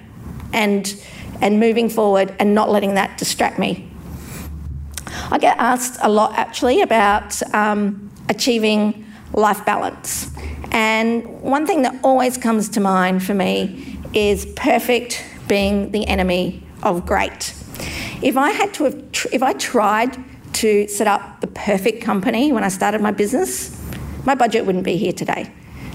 and, 0.53 0.95
and 1.41 1.59
moving 1.59 1.89
forward 1.89 2.33
and 2.39 2.55
not 2.55 2.69
letting 2.69 2.95
that 2.95 3.17
distract 3.17 3.59
me 3.59 3.91
I 5.31 5.37
get 5.39 5.57
asked 5.57 5.99
a 6.01 6.09
lot 6.09 6.33
actually 6.37 6.81
about 6.81 7.41
um, 7.53 8.11
achieving 8.29 9.05
life 9.33 9.65
balance. 9.65 10.31
And 10.71 11.41
one 11.41 11.65
thing 11.65 11.81
that 11.83 11.99
always 12.03 12.37
comes 12.37 12.69
to 12.69 12.79
mind 12.79 13.23
for 13.23 13.33
me 13.33 13.99
is 14.13 14.45
perfect 14.55 15.23
being 15.47 15.91
the 15.91 16.07
enemy 16.07 16.63
of 16.83 17.05
great. 17.05 17.53
If 18.21 18.37
I 18.37 18.51
had 18.51 18.73
to 18.75 18.85
have, 18.85 19.11
tr- 19.11 19.27
if 19.31 19.43
I 19.43 19.53
tried 19.53 20.17
to 20.53 20.87
set 20.87 21.07
up 21.07 21.41
the 21.41 21.47
perfect 21.47 22.01
company 22.01 22.51
when 22.51 22.63
I 22.63 22.69
started 22.69 23.01
my 23.01 23.11
business, 23.11 23.69
MyBudget 24.23 24.65
wouldn't 24.65 24.85
be 24.85 24.97
here 24.97 25.11
today 25.11 25.51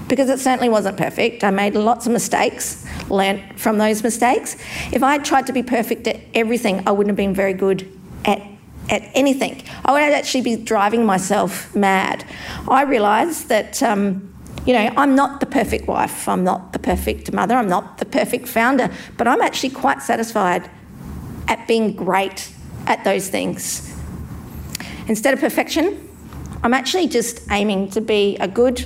because 0.07 0.29
it 0.29 0.39
certainly 0.39 0.69
wasn't 0.69 0.97
perfect. 0.97 1.43
I 1.43 1.51
made 1.51 1.73
lots 1.73 2.05
of 2.05 2.11
mistakes, 2.11 2.85
learnt 3.09 3.59
from 3.59 3.77
those 3.77 4.03
mistakes. 4.03 4.55
If 4.91 5.03
I 5.03 5.13
had 5.13 5.25
tried 5.25 5.47
to 5.47 5.53
be 5.53 5.63
perfect 5.63 6.07
at 6.07 6.19
everything, 6.33 6.83
I 6.85 6.91
wouldn't 6.91 7.09
have 7.11 7.17
been 7.17 7.33
very 7.33 7.53
good 7.53 7.89
at 8.25 8.41
at 8.91 9.09
anything. 9.13 9.63
I 9.85 9.93
would 9.93 10.01
actually 10.01 10.41
be 10.41 10.57
driving 10.57 11.05
myself 11.05 11.73
mad. 11.73 12.25
I 12.67 12.83
realised 12.83 13.47
that, 13.47 13.81
um, 13.81 14.33
you 14.65 14.73
know, 14.73 14.93
I'm 14.97 15.15
not 15.15 15.39
the 15.39 15.45
perfect 15.45 15.87
wife, 15.87 16.27
I'm 16.27 16.43
not 16.43 16.73
the 16.73 16.79
perfect 16.79 17.31
mother, 17.31 17.55
I'm 17.55 17.69
not 17.69 17.97
the 17.97 18.05
perfect 18.05 18.47
founder, 18.47 18.91
but 19.17 19.27
I'm 19.27 19.41
actually 19.41 19.71
quite 19.71 20.03
satisfied 20.03 20.69
at 21.47 21.67
being 21.67 21.93
great 21.95 22.51
at 22.85 23.03
those 23.03 23.29
things. 23.29 23.87
Instead 25.07 25.33
of 25.33 25.39
perfection, 25.39 26.09
I'm 26.61 26.73
actually 26.73 27.07
just 27.07 27.49
aiming 27.49 27.89
to 27.91 28.01
be 28.01 28.37
a 28.37 28.47
good, 28.47 28.85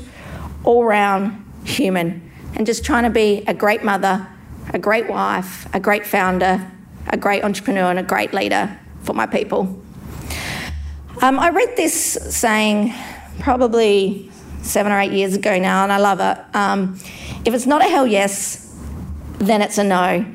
all 0.63 0.85
round 0.85 1.43
human 1.65 2.31
and 2.55 2.65
just 2.65 2.85
trying 2.85 3.03
to 3.03 3.09
be 3.09 3.43
a 3.47 3.53
great 3.53 3.83
mother, 3.83 4.25
a 4.73 4.79
great 4.79 5.09
wife, 5.09 5.67
a 5.73 5.79
great 5.79 6.05
founder, 6.05 6.71
a 7.07 7.17
great 7.17 7.43
entrepreneur, 7.43 7.89
and 7.89 7.99
a 7.99 8.03
great 8.03 8.33
leader 8.33 8.79
for 9.03 9.13
my 9.13 9.25
people. 9.25 9.84
Um, 11.21 11.39
I 11.39 11.49
read 11.49 11.77
this 11.77 12.17
saying 12.29 12.93
probably 13.39 14.29
seven 14.61 14.91
or 14.91 14.99
eight 14.99 15.13
years 15.13 15.33
ago 15.33 15.57
now, 15.57 15.83
and 15.83 15.91
I 15.91 15.97
love 15.97 16.19
it. 16.19 16.55
Um, 16.55 16.99
if 17.45 17.53
it's 17.53 17.65
not 17.65 17.81
a 17.81 17.85
hell 17.85 18.05
yes, 18.05 18.75
then 19.39 19.61
it's 19.61 19.77
a 19.77 19.83
no. 19.83 20.25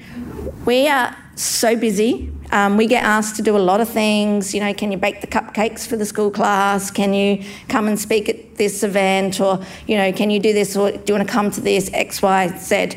We 0.64 0.88
are 0.88 1.16
so 1.36 1.76
busy. 1.76 2.32
Um, 2.50 2.76
we 2.76 2.86
get 2.86 3.04
asked 3.04 3.36
to 3.36 3.42
do 3.42 3.56
a 3.56 3.58
lot 3.58 3.80
of 3.80 3.88
things. 3.88 4.54
You 4.54 4.60
know, 4.60 4.72
can 4.72 4.90
you 4.90 4.98
bake 4.98 5.20
the 5.20 5.26
cupcakes 5.26 5.86
for 5.86 5.96
the 5.96 6.06
school 6.06 6.30
class? 6.30 6.90
Can 6.90 7.12
you 7.12 7.44
come 7.68 7.86
and 7.86 7.98
speak 7.98 8.28
at 8.28 8.56
this 8.56 8.82
event? 8.82 9.40
Or, 9.40 9.62
you 9.86 9.96
know, 9.96 10.12
can 10.12 10.30
you 10.30 10.40
do 10.40 10.52
this? 10.52 10.76
Or 10.76 10.90
do 10.90 11.02
you 11.06 11.14
want 11.14 11.28
to 11.28 11.32
come 11.32 11.50
to 11.50 11.60
this? 11.60 11.90
X, 11.92 12.22
Y, 12.22 12.56
Z. 12.58 12.96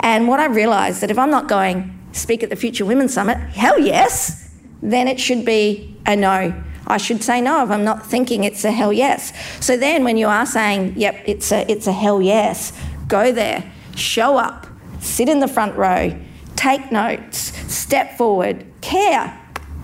And 0.00 0.28
what 0.28 0.40
I 0.40 0.46
realised 0.46 1.00
that 1.00 1.10
if 1.10 1.18
I'm 1.18 1.30
not 1.30 1.48
going 1.48 1.90
speak 2.12 2.44
at 2.44 2.48
the 2.50 2.56
Future 2.56 2.84
Women's 2.84 3.12
Summit, 3.12 3.38
hell 3.38 3.78
yes, 3.78 4.50
then 4.82 5.08
it 5.08 5.18
should 5.18 5.44
be 5.44 5.96
a 6.06 6.14
no. 6.14 6.54
I 6.86 6.98
should 6.98 7.22
say 7.22 7.40
no 7.40 7.62
if 7.64 7.70
I'm 7.70 7.84
not 7.84 8.04
thinking 8.04 8.44
it's 8.44 8.64
a 8.64 8.70
hell 8.70 8.92
yes. 8.92 9.32
So 9.64 9.76
then 9.76 10.04
when 10.04 10.16
you 10.16 10.28
are 10.28 10.46
saying, 10.46 10.94
yep, 10.96 11.22
it's 11.26 11.50
a, 11.52 11.70
it's 11.70 11.86
a 11.86 11.92
hell 11.92 12.20
yes, 12.20 12.72
go 13.08 13.32
there, 13.32 13.72
show 13.96 14.36
up, 14.36 14.66
sit 15.00 15.28
in 15.28 15.40
the 15.40 15.48
front 15.48 15.76
row, 15.76 16.14
take 16.56 16.92
notes, 16.92 17.38
step 17.72 18.16
forward, 18.18 18.66
care, 18.80 19.40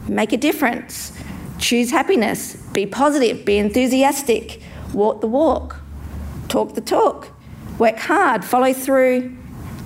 make 0.08 0.32
a 0.32 0.36
difference, 0.36 1.12
choose 1.58 1.90
happiness, 1.90 2.56
be 2.72 2.86
positive, 2.86 3.44
be 3.44 3.58
enthusiastic, 3.58 4.62
walk 4.92 5.20
the 5.20 5.26
walk, 5.26 5.76
talk 6.48 6.74
the 6.74 6.80
talk, 6.80 7.28
work 7.78 7.96
hard, 7.96 8.44
follow 8.44 8.72
through, 8.72 9.36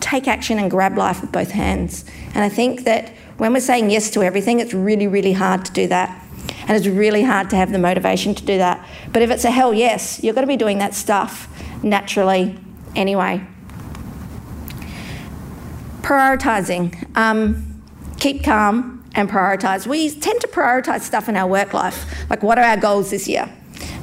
take 0.01 0.29
action 0.29 0.59
and 0.59 0.71
grab 0.71 0.97
life 0.97 1.21
with 1.21 1.33
both 1.33 1.51
hands. 1.51 2.05
And 2.35 2.45
I 2.45 2.49
think 2.49 2.85
that 2.85 3.11
when 3.39 3.53
we're 3.53 3.61
saying 3.61 3.91
yes 3.91 4.11
to 4.11 4.23
everything, 4.23 4.61
it's 4.61 4.75
really, 4.75 5.07
really 5.07 5.33
hard 5.33 5.65
to 5.65 5.73
do 5.73 5.87
that. 5.89 6.24
And 6.67 6.77
it's 6.77 6.87
really 6.87 7.23
hard 7.23 7.51
to 7.51 7.57
have 7.57 7.73
the 7.73 7.79
motivation 7.79 8.35
to 8.35 8.45
do 8.45 8.59
that. 8.59 8.87
But 9.13 9.23
if 9.23 9.31
it's 9.31 9.45
a 9.45 9.51
hell 9.51 9.75
yes, 9.75 10.23
you're 10.23 10.35
going 10.35 10.47
to 10.47 10.53
be 10.53 10.57
doing 10.57 10.79
that 10.79 10.95
stuff 10.95 11.49
naturally 11.83 12.59
anyway. 12.97 13.47
Prioritising. 16.01 17.17
Um, 17.17 17.83
keep 18.19 18.43
calm 18.45 19.05
and 19.15 19.29
prioritise. 19.29 19.87
We 19.87 20.11
tend 20.11 20.41
to 20.41 20.49
prioritise 20.49 21.03
stuff 21.03 21.29
in 21.29 21.37
our 21.37 21.47
work 21.47 21.73
life. 21.73 22.29
Like, 22.31 22.43
what 22.43 22.59
are 22.59 22.65
our 22.65 22.77
goals 22.77 23.11
this 23.11 23.29
year? 23.29 23.51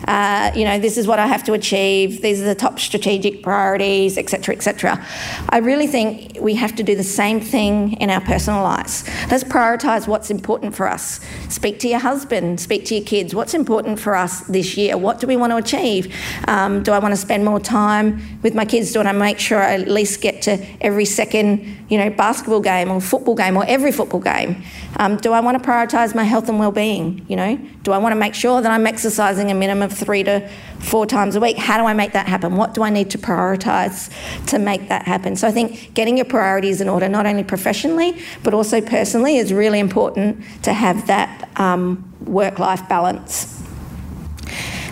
Uh, 0.07 0.51
you 0.55 0.65
know, 0.65 0.79
this 0.79 0.97
is 0.97 1.07
what 1.07 1.19
I 1.19 1.27
have 1.27 1.43
to 1.45 1.53
achieve, 1.53 2.21
these 2.21 2.41
are 2.41 2.45
the 2.45 2.55
top 2.55 2.79
strategic 2.79 3.43
priorities, 3.43 4.17
etc., 4.17 4.55
etc. 4.55 5.05
I 5.49 5.57
really 5.59 5.87
think 5.87 6.37
we 6.41 6.55
have 6.55 6.75
to 6.75 6.83
do 6.83 6.95
the 6.95 7.03
same 7.03 7.39
thing 7.39 7.93
in 7.93 8.09
our 8.09 8.21
personal 8.21 8.63
lives. 8.63 9.07
Let's 9.29 9.43
prioritise 9.43 10.07
what's 10.07 10.29
important 10.29 10.75
for 10.75 10.87
us. 10.87 11.19
Speak 11.49 11.79
to 11.79 11.87
your 11.87 11.99
husband, 11.99 12.59
speak 12.59 12.85
to 12.85 12.95
your 12.95 13.03
kids. 13.03 13.35
What's 13.35 13.53
important 13.53 13.99
for 13.99 14.15
us 14.15 14.41
this 14.47 14.75
year? 14.77 14.97
What 14.97 15.19
do 15.19 15.27
we 15.27 15.37
want 15.37 15.51
to 15.51 15.57
achieve? 15.57 16.13
Um, 16.47 16.83
do 16.83 16.91
I 16.91 16.99
want 16.99 17.11
to 17.11 17.17
spend 17.17 17.45
more 17.45 17.59
time 17.59 18.21
with 18.41 18.55
my 18.55 18.65
kids? 18.65 18.91
Do 18.91 18.99
I 18.99 19.03
want 19.03 19.15
to 19.15 19.19
make 19.19 19.39
sure 19.39 19.61
I 19.61 19.75
at 19.75 19.87
least 19.87 20.21
get 20.21 20.41
to 20.43 20.65
every 20.81 21.05
second, 21.05 21.85
you 21.89 21.97
know, 21.97 22.09
basketball 22.09 22.61
game 22.61 22.89
or 22.89 22.99
football 23.01 23.35
game 23.35 23.55
or 23.55 23.65
every 23.67 23.91
football 23.91 24.19
game? 24.19 24.63
Um, 24.97 25.17
do 25.17 25.31
I 25.31 25.39
want 25.39 25.61
to 25.61 25.69
prioritise 25.69 26.15
my 26.15 26.23
health 26.23 26.49
and 26.49 26.59
well-being? 26.59 27.25
You 27.27 27.35
know, 27.35 27.57
do 27.83 27.91
I 27.91 27.97
want 27.97 28.13
to 28.13 28.19
make 28.19 28.33
sure 28.33 28.61
that 28.61 28.71
I'm 28.71 28.87
exercising 28.87 29.51
a 29.51 29.53
minimum 29.53 29.90
of 29.91 29.97
three 29.97 30.23
to 30.23 30.47
four 30.79 31.05
times 31.05 31.35
a 31.35 31.39
week. 31.39 31.57
How 31.57 31.77
do 31.77 31.85
I 31.85 31.93
make 31.93 32.13
that 32.13 32.27
happen? 32.27 32.55
What 32.55 32.73
do 32.73 32.83
I 32.83 32.89
need 32.89 33.09
to 33.11 33.17
prioritise 33.17 34.09
to 34.47 34.59
make 34.59 34.89
that 34.89 35.03
happen? 35.03 35.35
So 35.35 35.47
I 35.47 35.51
think 35.51 35.93
getting 35.93 36.17
your 36.17 36.25
priorities 36.25 36.81
in 36.81 36.89
order, 36.89 37.07
not 37.09 37.25
only 37.25 37.43
professionally 37.43 38.21
but 38.43 38.53
also 38.53 38.81
personally, 38.81 39.37
is 39.37 39.53
really 39.53 39.79
important 39.79 40.43
to 40.63 40.73
have 40.73 41.07
that 41.07 41.49
um, 41.59 42.11
work 42.25 42.59
life 42.59 42.87
balance. 42.87 43.61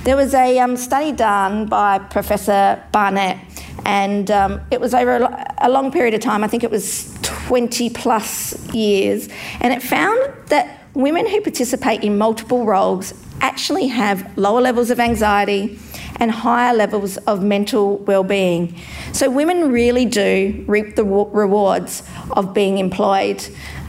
There 0.03 0.15
was 0.15 0.33
a 0.33 0.59
um, 0.59 0.77
study 0.77 1.11
done 1.11 1.65
by 1.65 1.99
Professor 1.99 2.81
Barnett, 2.91 3.37
and 3.85 4.31
um, 4.31 4.61
it 4.71 4.79
was 4.79 4.93
over 4.93 5.17
a, 5.17 5.55
a 5.59 5.69
long 5.69 5.91
period 5.91 6.13
of 6.13 6.21
time. 6.21 6.43
I 6.43 6.47
think 6.47 6.63
it 6.63 6.71
was 6.71 7.17
20 7.21 7.89
plus 7.89 8.73
years, 8.73 9.27
and 9.59 9.73
it 9.73 9.83
found 9.83 10.19
that 10.47 10.87
women 10.93 11.27
who 11.27 11.41
participate 11.41 12.03
in 12.03 12.17
multiple 12.17 12.65
roles 12.65 13.13
actually 13.41 13.87
have 13.87 14.37
lower 14.37 14.61
levels 14.61 14.89
of 14.89 14.99
anxiety 14.99 15.79
and 16.17 16.31
higher 16.31 16.73
levels 16.73 17.17
of 17.17 17.41
mental 17.43 17.97
well-being. 17.99 18.75
So 19.13 19.29
women 19.29 19.71
really 19.71 20.05
do 20.05 20.63
reap 20.67 20.95
the 20.95 21.03
rewards 21.03 22.03
of 22.31 22.53
being 22.53 22.77
employed. 22.77 23.45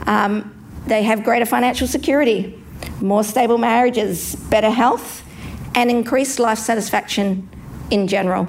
Um, 0.07 0.57
they 0.87 1.03
have 1.03 1.25
greater 1.25 1.47
financial 1.47 1.87
security, 1.87 2.59
more 3.01 3.25
stable 3.25 3.59
marriages, 3.59 4.37
better 4.37 4.71
health, 4.71 5.25
and 5.75 5.91
increased 5.91 6.39
life 6.39 6.59
satisfaction 6.59 7.49
in 7.91 8.09
general. 8.09 8.49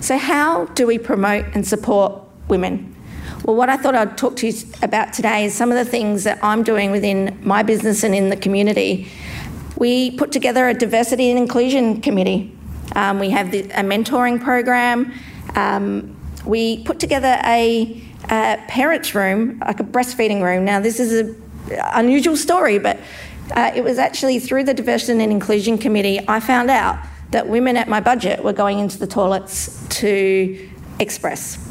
So, 0.00 0.16
how 0.16 0.66
do 0.66 0.86
we 0.86 0.98
promote 0.98 1.44
and 1.54 1.66
support 1.66 2.22
women? 2.48 2.94
Well, 3.44 3.56
what 3.56 3.68
I 3.68 3.76
thought 3.76 3.94
I'd 3.94 4.18
talk 4.18 4.36
to 4.36 4.48
you 4.48 4.66
about 4.82 5.12
today 5.12 5.44
is 5.44 5.54
some 5.54 5.70
of 5.70 5.76
the 5.76 5.84
things 5.84 6.24
that 6.24 6.42
I'm 6.42 6.64
doing 6.64 6.90
within 6.90 7.38
my 7.42 7.62
business 7.62 8.02
and 8.02 8.14
in 8.14 8.30
the 8.30 8.36
community. 8.36 9.08
We 9.76 10.10
put 10.10 10.32
together 10.32 10.68
a 10.68 10.74
diversity 10.74 11.30
and 11.30 11.38
inclusion 11.38 12.00
committee. 12.00 12.52
Um, 12.96 13.20
we 13.20 13.30
have 13.30 13.52
the, 13.52 13.60
a 13.70 13.82
mentoring 13.82 14.42
program. 14.42 15.12
Um, 15.54 16.16
we 16.44 16.82
put 16.82 16.98
together 16.98 17.40
a, 17.44 18.02
a 18.24 18.58
parents' 18.66 19.14
room, 19.14 19.60
like 19.64 19.78
a 19.78 19.84
breastfeeding 19.84 20.42
room. 20.42 20.64
Now, 20.64 20.80
this 20.80 20.98
is 20.98 21.12
an 21.12 21.42
unusual 21.94 22.36
story, 22.36 22.78
but 22.78 22.98
uh, 23.52 23.70
it 23.74 23.84
was 23.84 23.98
actually 23.98 24.40
through 24.40 24.64
the 24.64 24.74
Diversity 24.74 25.22
and 25.22 25.32
Inclusion 25.32 25.78
Committee 25.78 26.20
I 26.26 26.40
found 26.40 26.70
out 26.70 26.98
that 27.30 27.48
women 27.48 27.76
at 27.76 27.86
MyBudget 27.86 28.42
were 28.42 28.52
going 28.52 28.80
into 28.80 28.98
the 28.98 29.06
toilets 29.06 29.86
to 30.00 30.70
express. 30.98 31.67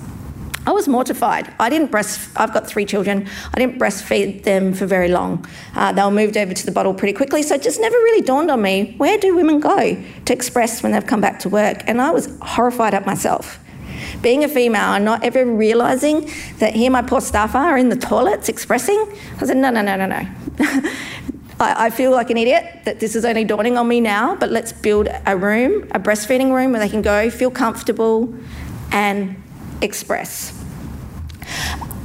I 0.68 0.72
was 0.72 0.86
mortified. 0.86 1.54
I 1.62 1.70
didn't 1.70 1.92
breast. 1.92 2.30
I've 2.36 2.54
got 2.54 2.68
three 2.68 2.84
children. 2.84 3.26
I 3.54 3.58
didn't 3.58 3.80
breastfeed 3.80 4.44
them 4.44 4.74
for 4.74 4.86
very 4.86 5.08
long. 5.08 5.48
Uh, 5.74 5.94
they 5.94 6.04
were 6.04 6.12
moved 6.12 6.36
over 6.36 6.54
to 6.54 6.66
the 6.66 6.74
bottle 6.74 6.94
pretty 6.94 7.14
quickly, 7.14 7.42
so 7.42 7.56
it 7.56 7.64
just 7.64 7.80
never 7.80 7.96
really 7.96 8.22
dawned 8.22 8.52
on 8.52 8.62
me 8.62 8.94
where 8.98 9.18
do 9.18 9.34
women 9.34 9.62
go 9.62 9.96
to 10.26 10.34
express 10.34 10.84
when 10.84 10.92
they've 10.92 11.08
come 11.08 11.22
back 11.22 11.40
to 11.40 11.50
work, 11.50 11.84
and 11.88 12.02
I 12.02 12.12
was 12.12 12.38
horrified 12.42 12.94
at 12.94 13.06
myself. 13.06 13.60
Being 14.22 14.44
a 14.44 14.50
female 14.50 14.94
and 14.94 15.06
not 15.06 15.24
ever 15.24 15.46
realising 15.46 16.30
that 16.60 16.76
here 16.76 16.92
my 16.92 17.02
poor 17.02 17.22
staff 17.22 17.56
are 17.56 17.78
in 17.78 17.88
the 17.88 17.96
toilets 17.96 18.50
expressing, 18.50 19.00
I 19.40 19.46
said, 19.46 19.56
no, 19.56 19.70
no, 19.70 19.82
no, 19.82 19.96
no, 19.96 20.06
no. 20.06 20.28
I 21.60 21.90
feel 21.92 22.12
like 22.12 22.30
an 22.30 22.38
idiot 22.38 22.82
that 22.84 23.00
this 23.00 23.16
is 23.16 23.24
only 23.24 23.46
dawning 23.46 23.78
on 23.78 23.88
me 23.88 24.02
now, 24.02 24.36
but 24.36 24.52
let's 24.52 24.74
build 24.74 25.08
a 25.26 25.38
room, 25.38 25.88
a 25.92 26.00
breastfeeding 26.00 26.54
room 26.54 26.74
where 26.74 26.82
they 26.82 26.90
can 26.90 27.02
go, 27.02 27.30
feel 27.30 27.50
comfortable, 27.50 28.32
and 28.92 29.42
express. 29.82 30.57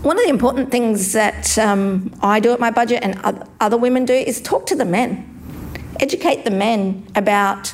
One 0.03 0.19
of 0.19 0.25
the 0.25 0.31
important 0.31 0.71
things 0.71 1.13
that 1.13 1.57
um, 1.59 2.13
I 2.23 2.41
do 2.41 2.53
at 2.53 2.59
MyBudget 2.59 3.01
and 3.03 3.49
other 3.61 3.77
women 3.77 4.05
do 4.05 4.13
is 4.13 4.41
talk 4.41 4.67
to 4.67 4.75
the 4.75 4.85
men, 4.85 5.29
educate 6.01 6.45
the 6.45 6.51
men 6.51 7.07
about 7.15 7.73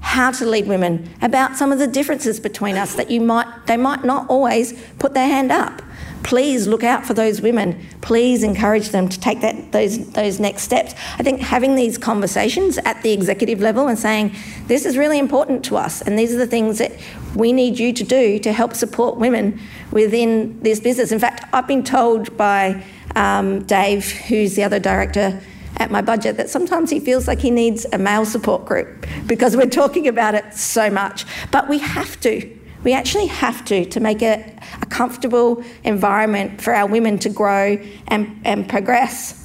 how 0.00 0.30
to 0.30 0.46
lead 0.46 0.66
women, 0.68 1.10
about 1.20 1.56
some 1.56 1.72
of 1.72 1.78
the 1.78 1.86
differences 1.86 2.40
between 2.40 2.76
us 2.76 2.94
that 2.94 3.10
you 3.10 3.20
might 3.20 3.66
they 3.66 3.76
might 3.76 4.04
not 4.04 4.28
always 4.30 4.72
put 4.98 5.12
their 5.14 5.28
hand 5.28 5.52
up 5.52 5.82
please 6.26 6.66
look 6.66 6.82
out 6.82 7.06
for 7.06 7.14
those 7.14 7.40
women. 7.40 7.80
Please 8.00 8.42
encourage 8.42 8.88
them 8.88 9.08
to 9.08 9.18
take 9.18 9.40
that 9.42 9.70
those 9.70 10.10
those 10.10 10.40
next 10.40 10.62
steps. 10.62 10.92
I 11.18 11.22
think 11.22 11.40
having 11.40 11.76
these 11.76 11.96
conversations 11.96 12.78
at 12.78 13.00
the 13.02 13.12
executive 13.12 13.60
level 13.60 13.86
and 13.86 13.96
saying 13.96 14.34
this 14.66 14.84
is 14.84 14.98
really 14.98 15.20
important 15.20 15.64
to 15.66 15.76
us, 15.76 16.02
and 16.02 16.18
these 16.18 16.34
are 16.34 16.38
the 16.38 16.46
things 16.46 16.78
that 16.78 16.92
we 17.36 17.52
need 17.52 17.78
you 17.78 17.92
to 17.92 18.02
do 18.02 18.40
to 18.40 18.52
help 18.52 18.74
support 18.74 19.16
women 19.18 19.60
within 19.92 20.60
this 20.60 20.80
business. 20.80 21.12
In 21.12 21.20
fact, 21.20 21.44
I've 21.52 21.68
been 21.68 21.84
told 21.84 22.36
by 22.36 22.82
um, 23.14 23.62
Dave, 23.64 24.10
who's 24.10 24.56
the 24.56 24.64
other 24.64 24.80
director 24.80 25.40
at 25.76 25.90
MyBudget 25.90 26.36
that 26.38 26.50
sometimes 26.50 26.90
he 26.90 26.98
feels 26.98 27.28
like 27.28 27.38
he 27.38 27.50
needs 27.50 27.86
a 27.92 27.98
male 27.98 28.24
support 28.24 28.64
group 28.64 29.06
because 29.26 29.56
we're 29.56 29.70
talking 29.70 30.08
about 30.08 30.34
it 30.34 30.54
so 30.54 30.90
much. 30.90 31.24
But 31.52 31.68
we 31.68 31.78
have 31.78 32.18
to. 32.20 32.55
We 32.86 32.92
actually 32.92 33.26
have 33.26 33.64
to 33.64 33.84
to 33.84 33.98
make 33.98 34.22
it 34.22 34.46
a 34.80 34.86
comfortable 34.86 35.64
environment 35.82 36.62
for 36.62 36.72
our 36.72 36.86
women 36.86 37.18
to 37.18 37.28
grow 37.28 37.78
and, 38.06 38.40
and 38.44 38.68
progress. 38.68 39.44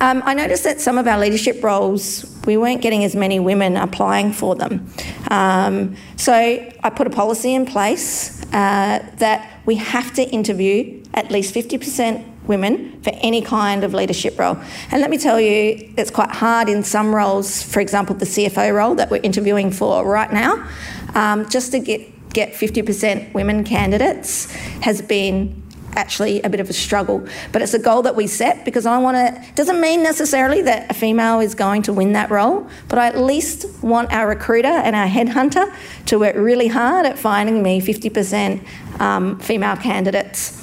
Um, 0.00 0.24
I 0.26 0.34
noticed 0.34 0.64
that 0.64 0.80
some 0.80 0.98
of 0.98 1.06
our 1.06 1.20
leadership 1.20 1.62
roles, 1.62 2.36
we 2.44 2.56
weren't 2.56 2.82
getting 2.82 3.04
as 3.04 3.14
many 3.14 3.38
women 3.38 3.76
applying 3.76 4.32
for 4.32 4.56
them. 4.56 4.90
Um, 5.30 5.94
so 6.16 6.34
I 6.34 6.90
put 6.90 7.06
a 7.06 7.10
policy 7.10 7.54
in 7.54 7.64
place 7.64 8.42
uh, 8.46 9.08
that 9.18 9.60
we 9.64 9.76
have 9.76 10.12
to 10.14 10.24
interview 10.24 11.04
at 11.14 11.30
least 11.30 11.54
50% 11.54 12.24
women 12.48 13.00
for 13.02 13.10
any 13.22 13.40
kind 13.40 13.84
of 13.84 13.94
leadership 13.94 14.36
role. 14.36 14.58
And 14.90 15.00
let 15.00 15.10
me 15.10 15.18
tell 15.18 15.40
you, 15.40 15.94
it's 15.96 16.10
quite 16.10 16.32
hard 16.32 16.68
in 16.68 16.82
some 16.82 17.14
roles, 17.14 17.62
for 17.62 17.78
example, 17.78 18.16
the 18.16 18.26
CFO 18.26 18.74
role 18.74 18.96
that 18.96 19.12
we're 19.12 19.22
interviewing 19.22 19.70
for 19.70 20.04
right 20.04 20.32
now, 20.32 20.68
um, 21.14 21.48
just 21.48 21.70
to 21.70 21.78
get, 21.78 22.15
get 22.36 22.52
50% 22.52 23.32
women 23.32 23.64
candidates 23.64 24.52
has 24.82 25.00
been 25.00 25.62
actually 25.94 26.42
a 26.42 26.50
bit 26.50 26.60
of 26.60 26.68
a 26.68 26.72
struggle. 26.74 27.26
But 27.50 27.62
it's 27.62 27.72
a 27.72 27.78
goal 27.78 28.02
that 28.02 28.14
we 28.14 28.26
set 28.26 28.66
because 28.66 28.84
I 28.84 28.98
want 28.98 29.16
to, 29.16 29.52
doesn't 29.54 29.80
mean 29.80 30.02
necessarily 30.02 30.60
that 30.62 30.90
a 30.90 30.94
female 30.94 31.40
is 31.40 31.54
going 31.54 31.80
to 31.82 31.94
win 31.94 32.12
that 32.12 32.30
role, 32.30 32.68
but 32.88 32.98
I 32.98 33.06
at 33.06 33.16
least 33.16 33.82
want 33.82 34.12
our 34.12 34.28
recruiter 34.28 34.68
and 34.68 34.94
our 34.94 35.06
headhunter 35.06 35.74
to 36.06 36.18
work 36.18 36.36
really 36.36 36.68
hard 36.68 37.06
at 37.06 37.18
finding 37.18 37.62
me 37.62 37.80
50% 37.80 39.00
um, 39.00 39.38
female 39.40 39.76
candidates. 39.76 40.62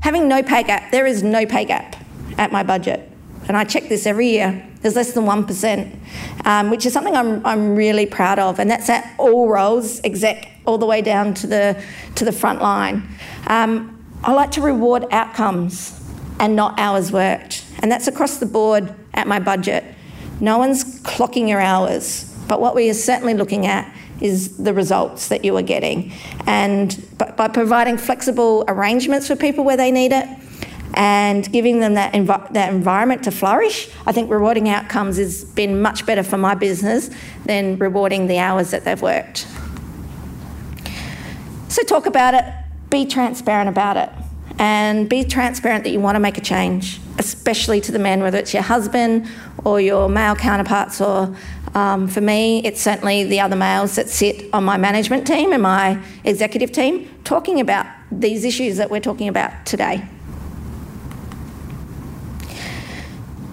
Having 0.00 0.26
no 0.26 0.42
pay 0.42 0.64
gap, 0.64 0.90
there 0.90 1.06
is 1.06 1.22
no 1.22 1.46
pay 1.46 1.64
gap 1.64 1.94
at 2.36 2.50
MyBudget. 2.50 3.08
And 3.46 3.56
I 3.56 3.62
check 3.62 3.88
this 3.88 4.06
every 4.06 4.30
year. 4.30 4.66
There's 4.80 4.96
less 4.96 5.12
than 5.12 5.24
1%, 5.24 5.96
um, 6.44 6.70
which 6.70 6.86
is 6.86 6.92
something 6.92 7.16
I'm, 7.16 7.44
I'm 7.44 7.74
really 7.74 8.06
proud 8.06 8.38
of. 8.38 8.60
And 8.60 8.70
that's 8.70 8.88
at 8.88 9.14
all 9.18 9.48
roles, 9.48 10.00
exec 10.04 10.50
all 10.66 10.78
the 10.78 10.86
way 10.86 11.02
down 11.02 11.34
to 11.34 11.46
the, 11.46 11.82
to 12.16 12.24
the 12.24 12.32
front 12.32 12.60
line. 12.60 13.08
Um, 13.46 13.92
I 14.22 14.32
like 14.32 14.50
to 14.52 14.60
reward 14.60 15.06
outcomes 15.10 16.00
and 16.38 16.56
not 16.56 16.78
hours 16.78 17.12
worked. 17.12 17.64
And 17.80 17.90
that's 17.90 18.06
across 18.08 18.38
the 18.38 18.46
board 18.46 18.94
at 19.14 19.26
MyBudget. 19.26 19.94
No 20.40 20.58
one's 20.58 21.00
clocking 21.02 21.48
your 21.48 21.60
hours, 21.60 22.32
but 22.48 22.60
what 22.60 22.74
we 22.74 22.90
are 22.90 22.94
certainly 22.94 23.34
looking 23.34 23.66
at 23.66 23.92
is 24.20 24.56
the 24.56 24.72
results 24.72 25.28
that 25.28 25.44
you 25.44 25.56
are 25.56 25.62
getting. 25.62 26.12
And 26.46 27.06
by 27.18 27.48
providing 27.48 27.98
flexible 27.98 28.64
arrangements 28.68 29.28
for 29.28 29.36
people 29.36 29.64
where 29.64 29.76
they 29.76 29.90
need 29.90 30.12
it 30.12 30.26
and 30.96 31.50
giving 31.52 31.80
them 31.80 31.94
that, 31.94 32.14
env- 32.14 32.52
that 32.54 32.72
environment 32.72 33.22
to 33.24 33.30
flourish, 33.30 33.90
I 34.06 34.12
think 34.12 34.30
rewarding 34.30 34.68
outcomes 34.70 35.18
has 35.18 35.44
been 35.44 35.82
much 35.82 36.06
better 36.06 36.22
for 36.22 36.38
my 36.38 36.54
business 36.54 37.10
than 37.44 37.76
rewarding 37.78 38.26
the 38.26 38.38
hours 38.38 38.70
that 38.70 38.84
they've 38.84 39.00
worked. 39.00 39.46
So 41.68 41.82
talk 41.82 42.06
about 42.06 42.32
it, 42.32 42.44
be 42.88 43.04
transparent 43.04 43.68
about 43.68 43.98
it, 43.98 44.10
and 44.58 45.06
be 45.08 45.22
transparent 45.22 45.84
that 45.84 45.90
you 45.90 46.00
want 46.00 46.14
to 46.14 46.20
make 46.20 46.38
a 46.38 46.40
change, 46.40 46.98
especially 47.18 47.82
to 47.82 47.92
the 47.92 47.98
men, 47.98 48.22
whether 48.22 48.38
it's 48.38 48.54
your 48.54 48.62
husband 48.62 49.28
or 49.64 49.82
your 49.82 50.08
male 50.08 50.34
counterparts 50.34 51.00
or 51.02 51.36
um, 51.74 52.08
for 52.08 52.22
me, 52.22 52.64
it's 52.64 52.80
certainly 52.80 53.24
the 53.24 53.40
other 53.40 53.54
males 53.54 53.96
that 53.96 54.08
sit 54.08 54.48
on 54.54 54.64
my 54.64 54.78
management 54.78 55.26
team 55.26 55.52
and 55.52 55.62
my 55.62 56.02
executive 56.24 56.72
team 56.72 57.06
talking 57.22 57.60
about 57.60 57.84
these 58.10 58.46
issues 58.46 58.78
that 58.78 58.90
we're 58.90 58.98
talking 58.98 59.28
about 59.28 59.66
today. 59.66 60.08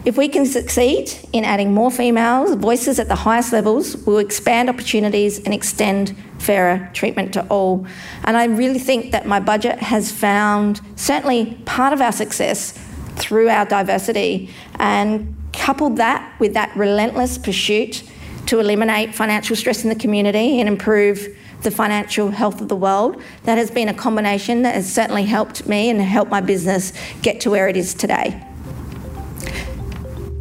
If 0.05 0.17
we 0.17 0.27
can 0.27 0.45
succeed 0.45 1.13
in 1.31 1.45
adding 1.45 1.73
more 1.73 1.89
females, 1.89 2.55
voices 2.55 2.99
at 2.99 3.07
the 3.07 3.15
highest 3.15 3.53
levels, 3.53 3.95
we'll 4.05 4.17
expand 4.17 4.69
opportunities 4.69 5.39
and 5.39 5.53
extend 5.53 6.13
fairer 6.39 6.89
treatment 6.93 7.33
to 7.35 7.47
all. 7.47 7.87
And 8.25 8.35
I 8.35 8.45
really 8.45 8.79
think 8.79 9.13
that 9.13 9.23
MyBudget 9.23 9.77
has 9.77 10.11
found 10.11 10.81
certainly 10.97 11.57
part 11.63 11.93
of 11.93 12.01
our 12.01 12.11
success 12.11 12.77
through 13.15 13.47
our 13.47 13.65
diversity 13.65 14.49
and 14.75 15.33
coupled 15.53 15.95
that 15.97 16.37
with 16.37 16.53
that 16.53 16.75
relentless 16.75 17.37
pursuit 17.37 18.03
to 18.47 18.59
eliminate 18.59 19.15
financial 19.15 19.55
stress 19.55 19.83
in 19.83 19.89
the 19.89 19.95
community 19.95 20.59
and 20.59 20.67
improve 20.67 21.33
the 21.61 21.71
financial 21.71 22.29
health 22.29 22.59
of 22.59 22.67
the 22.67 22.75
world. 22.75 23.21
That 23.43 23.57
has 23.57 23.71
been 23.71 23.87
a 23.87 23.93
combination 23.93 24.63
that 24.63 24.75
has 24.75 24.93
certainly 24.93 25.23
helped 25.23 25.65
me 25.65 25.89
and 25.89 26.01
helped 26.01 26.29
my 26.29 26.41
business 26.41 26.91
get 27.21 27.39
to 27.41 27.49
where 27.49 27.69
it 27.69 27.77
is 27.77 27.93
today. 27.93 28.45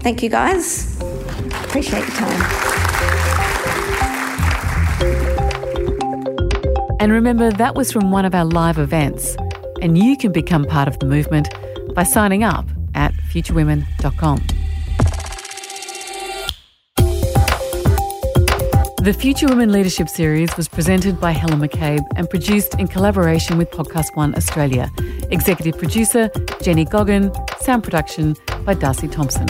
Thank 0.02 0.22
you, 0.22 0.28
guys. 0.28 1.00
Appreciate 1.64 2.00
your 2.00 2.16
time. 2.16 2.72
And 7.00 7.10
remember, 7.12 7.50
that 7.50 7.74
was 7.74 7.90
from 7.90 8.10
one 8.10 8.24
of 8.24 8.34
our 8.34 8.44
live 8.44 8.78
events. 8.78 9.36
And 9.80 9.98
you 9.98 10.16
can 10.16 10.30
become 10.30 10.64
part 10.64 10.86
of 10.86 10.98
the 11.00 11.06
movement 11.06 11.48
by 11.94 12.04
signing 12.04 12.44
up 12.44 12.66
at 12.94 13.12
futurewomen.com. 13.32 14.38
The 19.02 19.12
Future 19.12 19.48
Women 19.48 19.72
Leadership 19.72 20.08
Series 20.08 20.56
was 20.56 20.68
presented 20.68 21.18
by 21.20 21.32
Helen 21.32 21.58
McCabe 21.58 22.06
and 22.14 22.30
produced 22.30 22.78
in 22.78 22.86
collaboration 22.86 23.58
with 23.58 23.68
Podcast 23.72 24.14
One 24.14 24.32
Australia. 24.36 24.88
Executive 25.32 25.76
producer 25.76 26.30
Jenny 26.60 26.84
Goggin, 26.84 27.32
sound 27.58 27.82
production 27.82 28.36
by 28.64 28.74
Darcy 28.74 29.08
Thompson. 29.08 29.48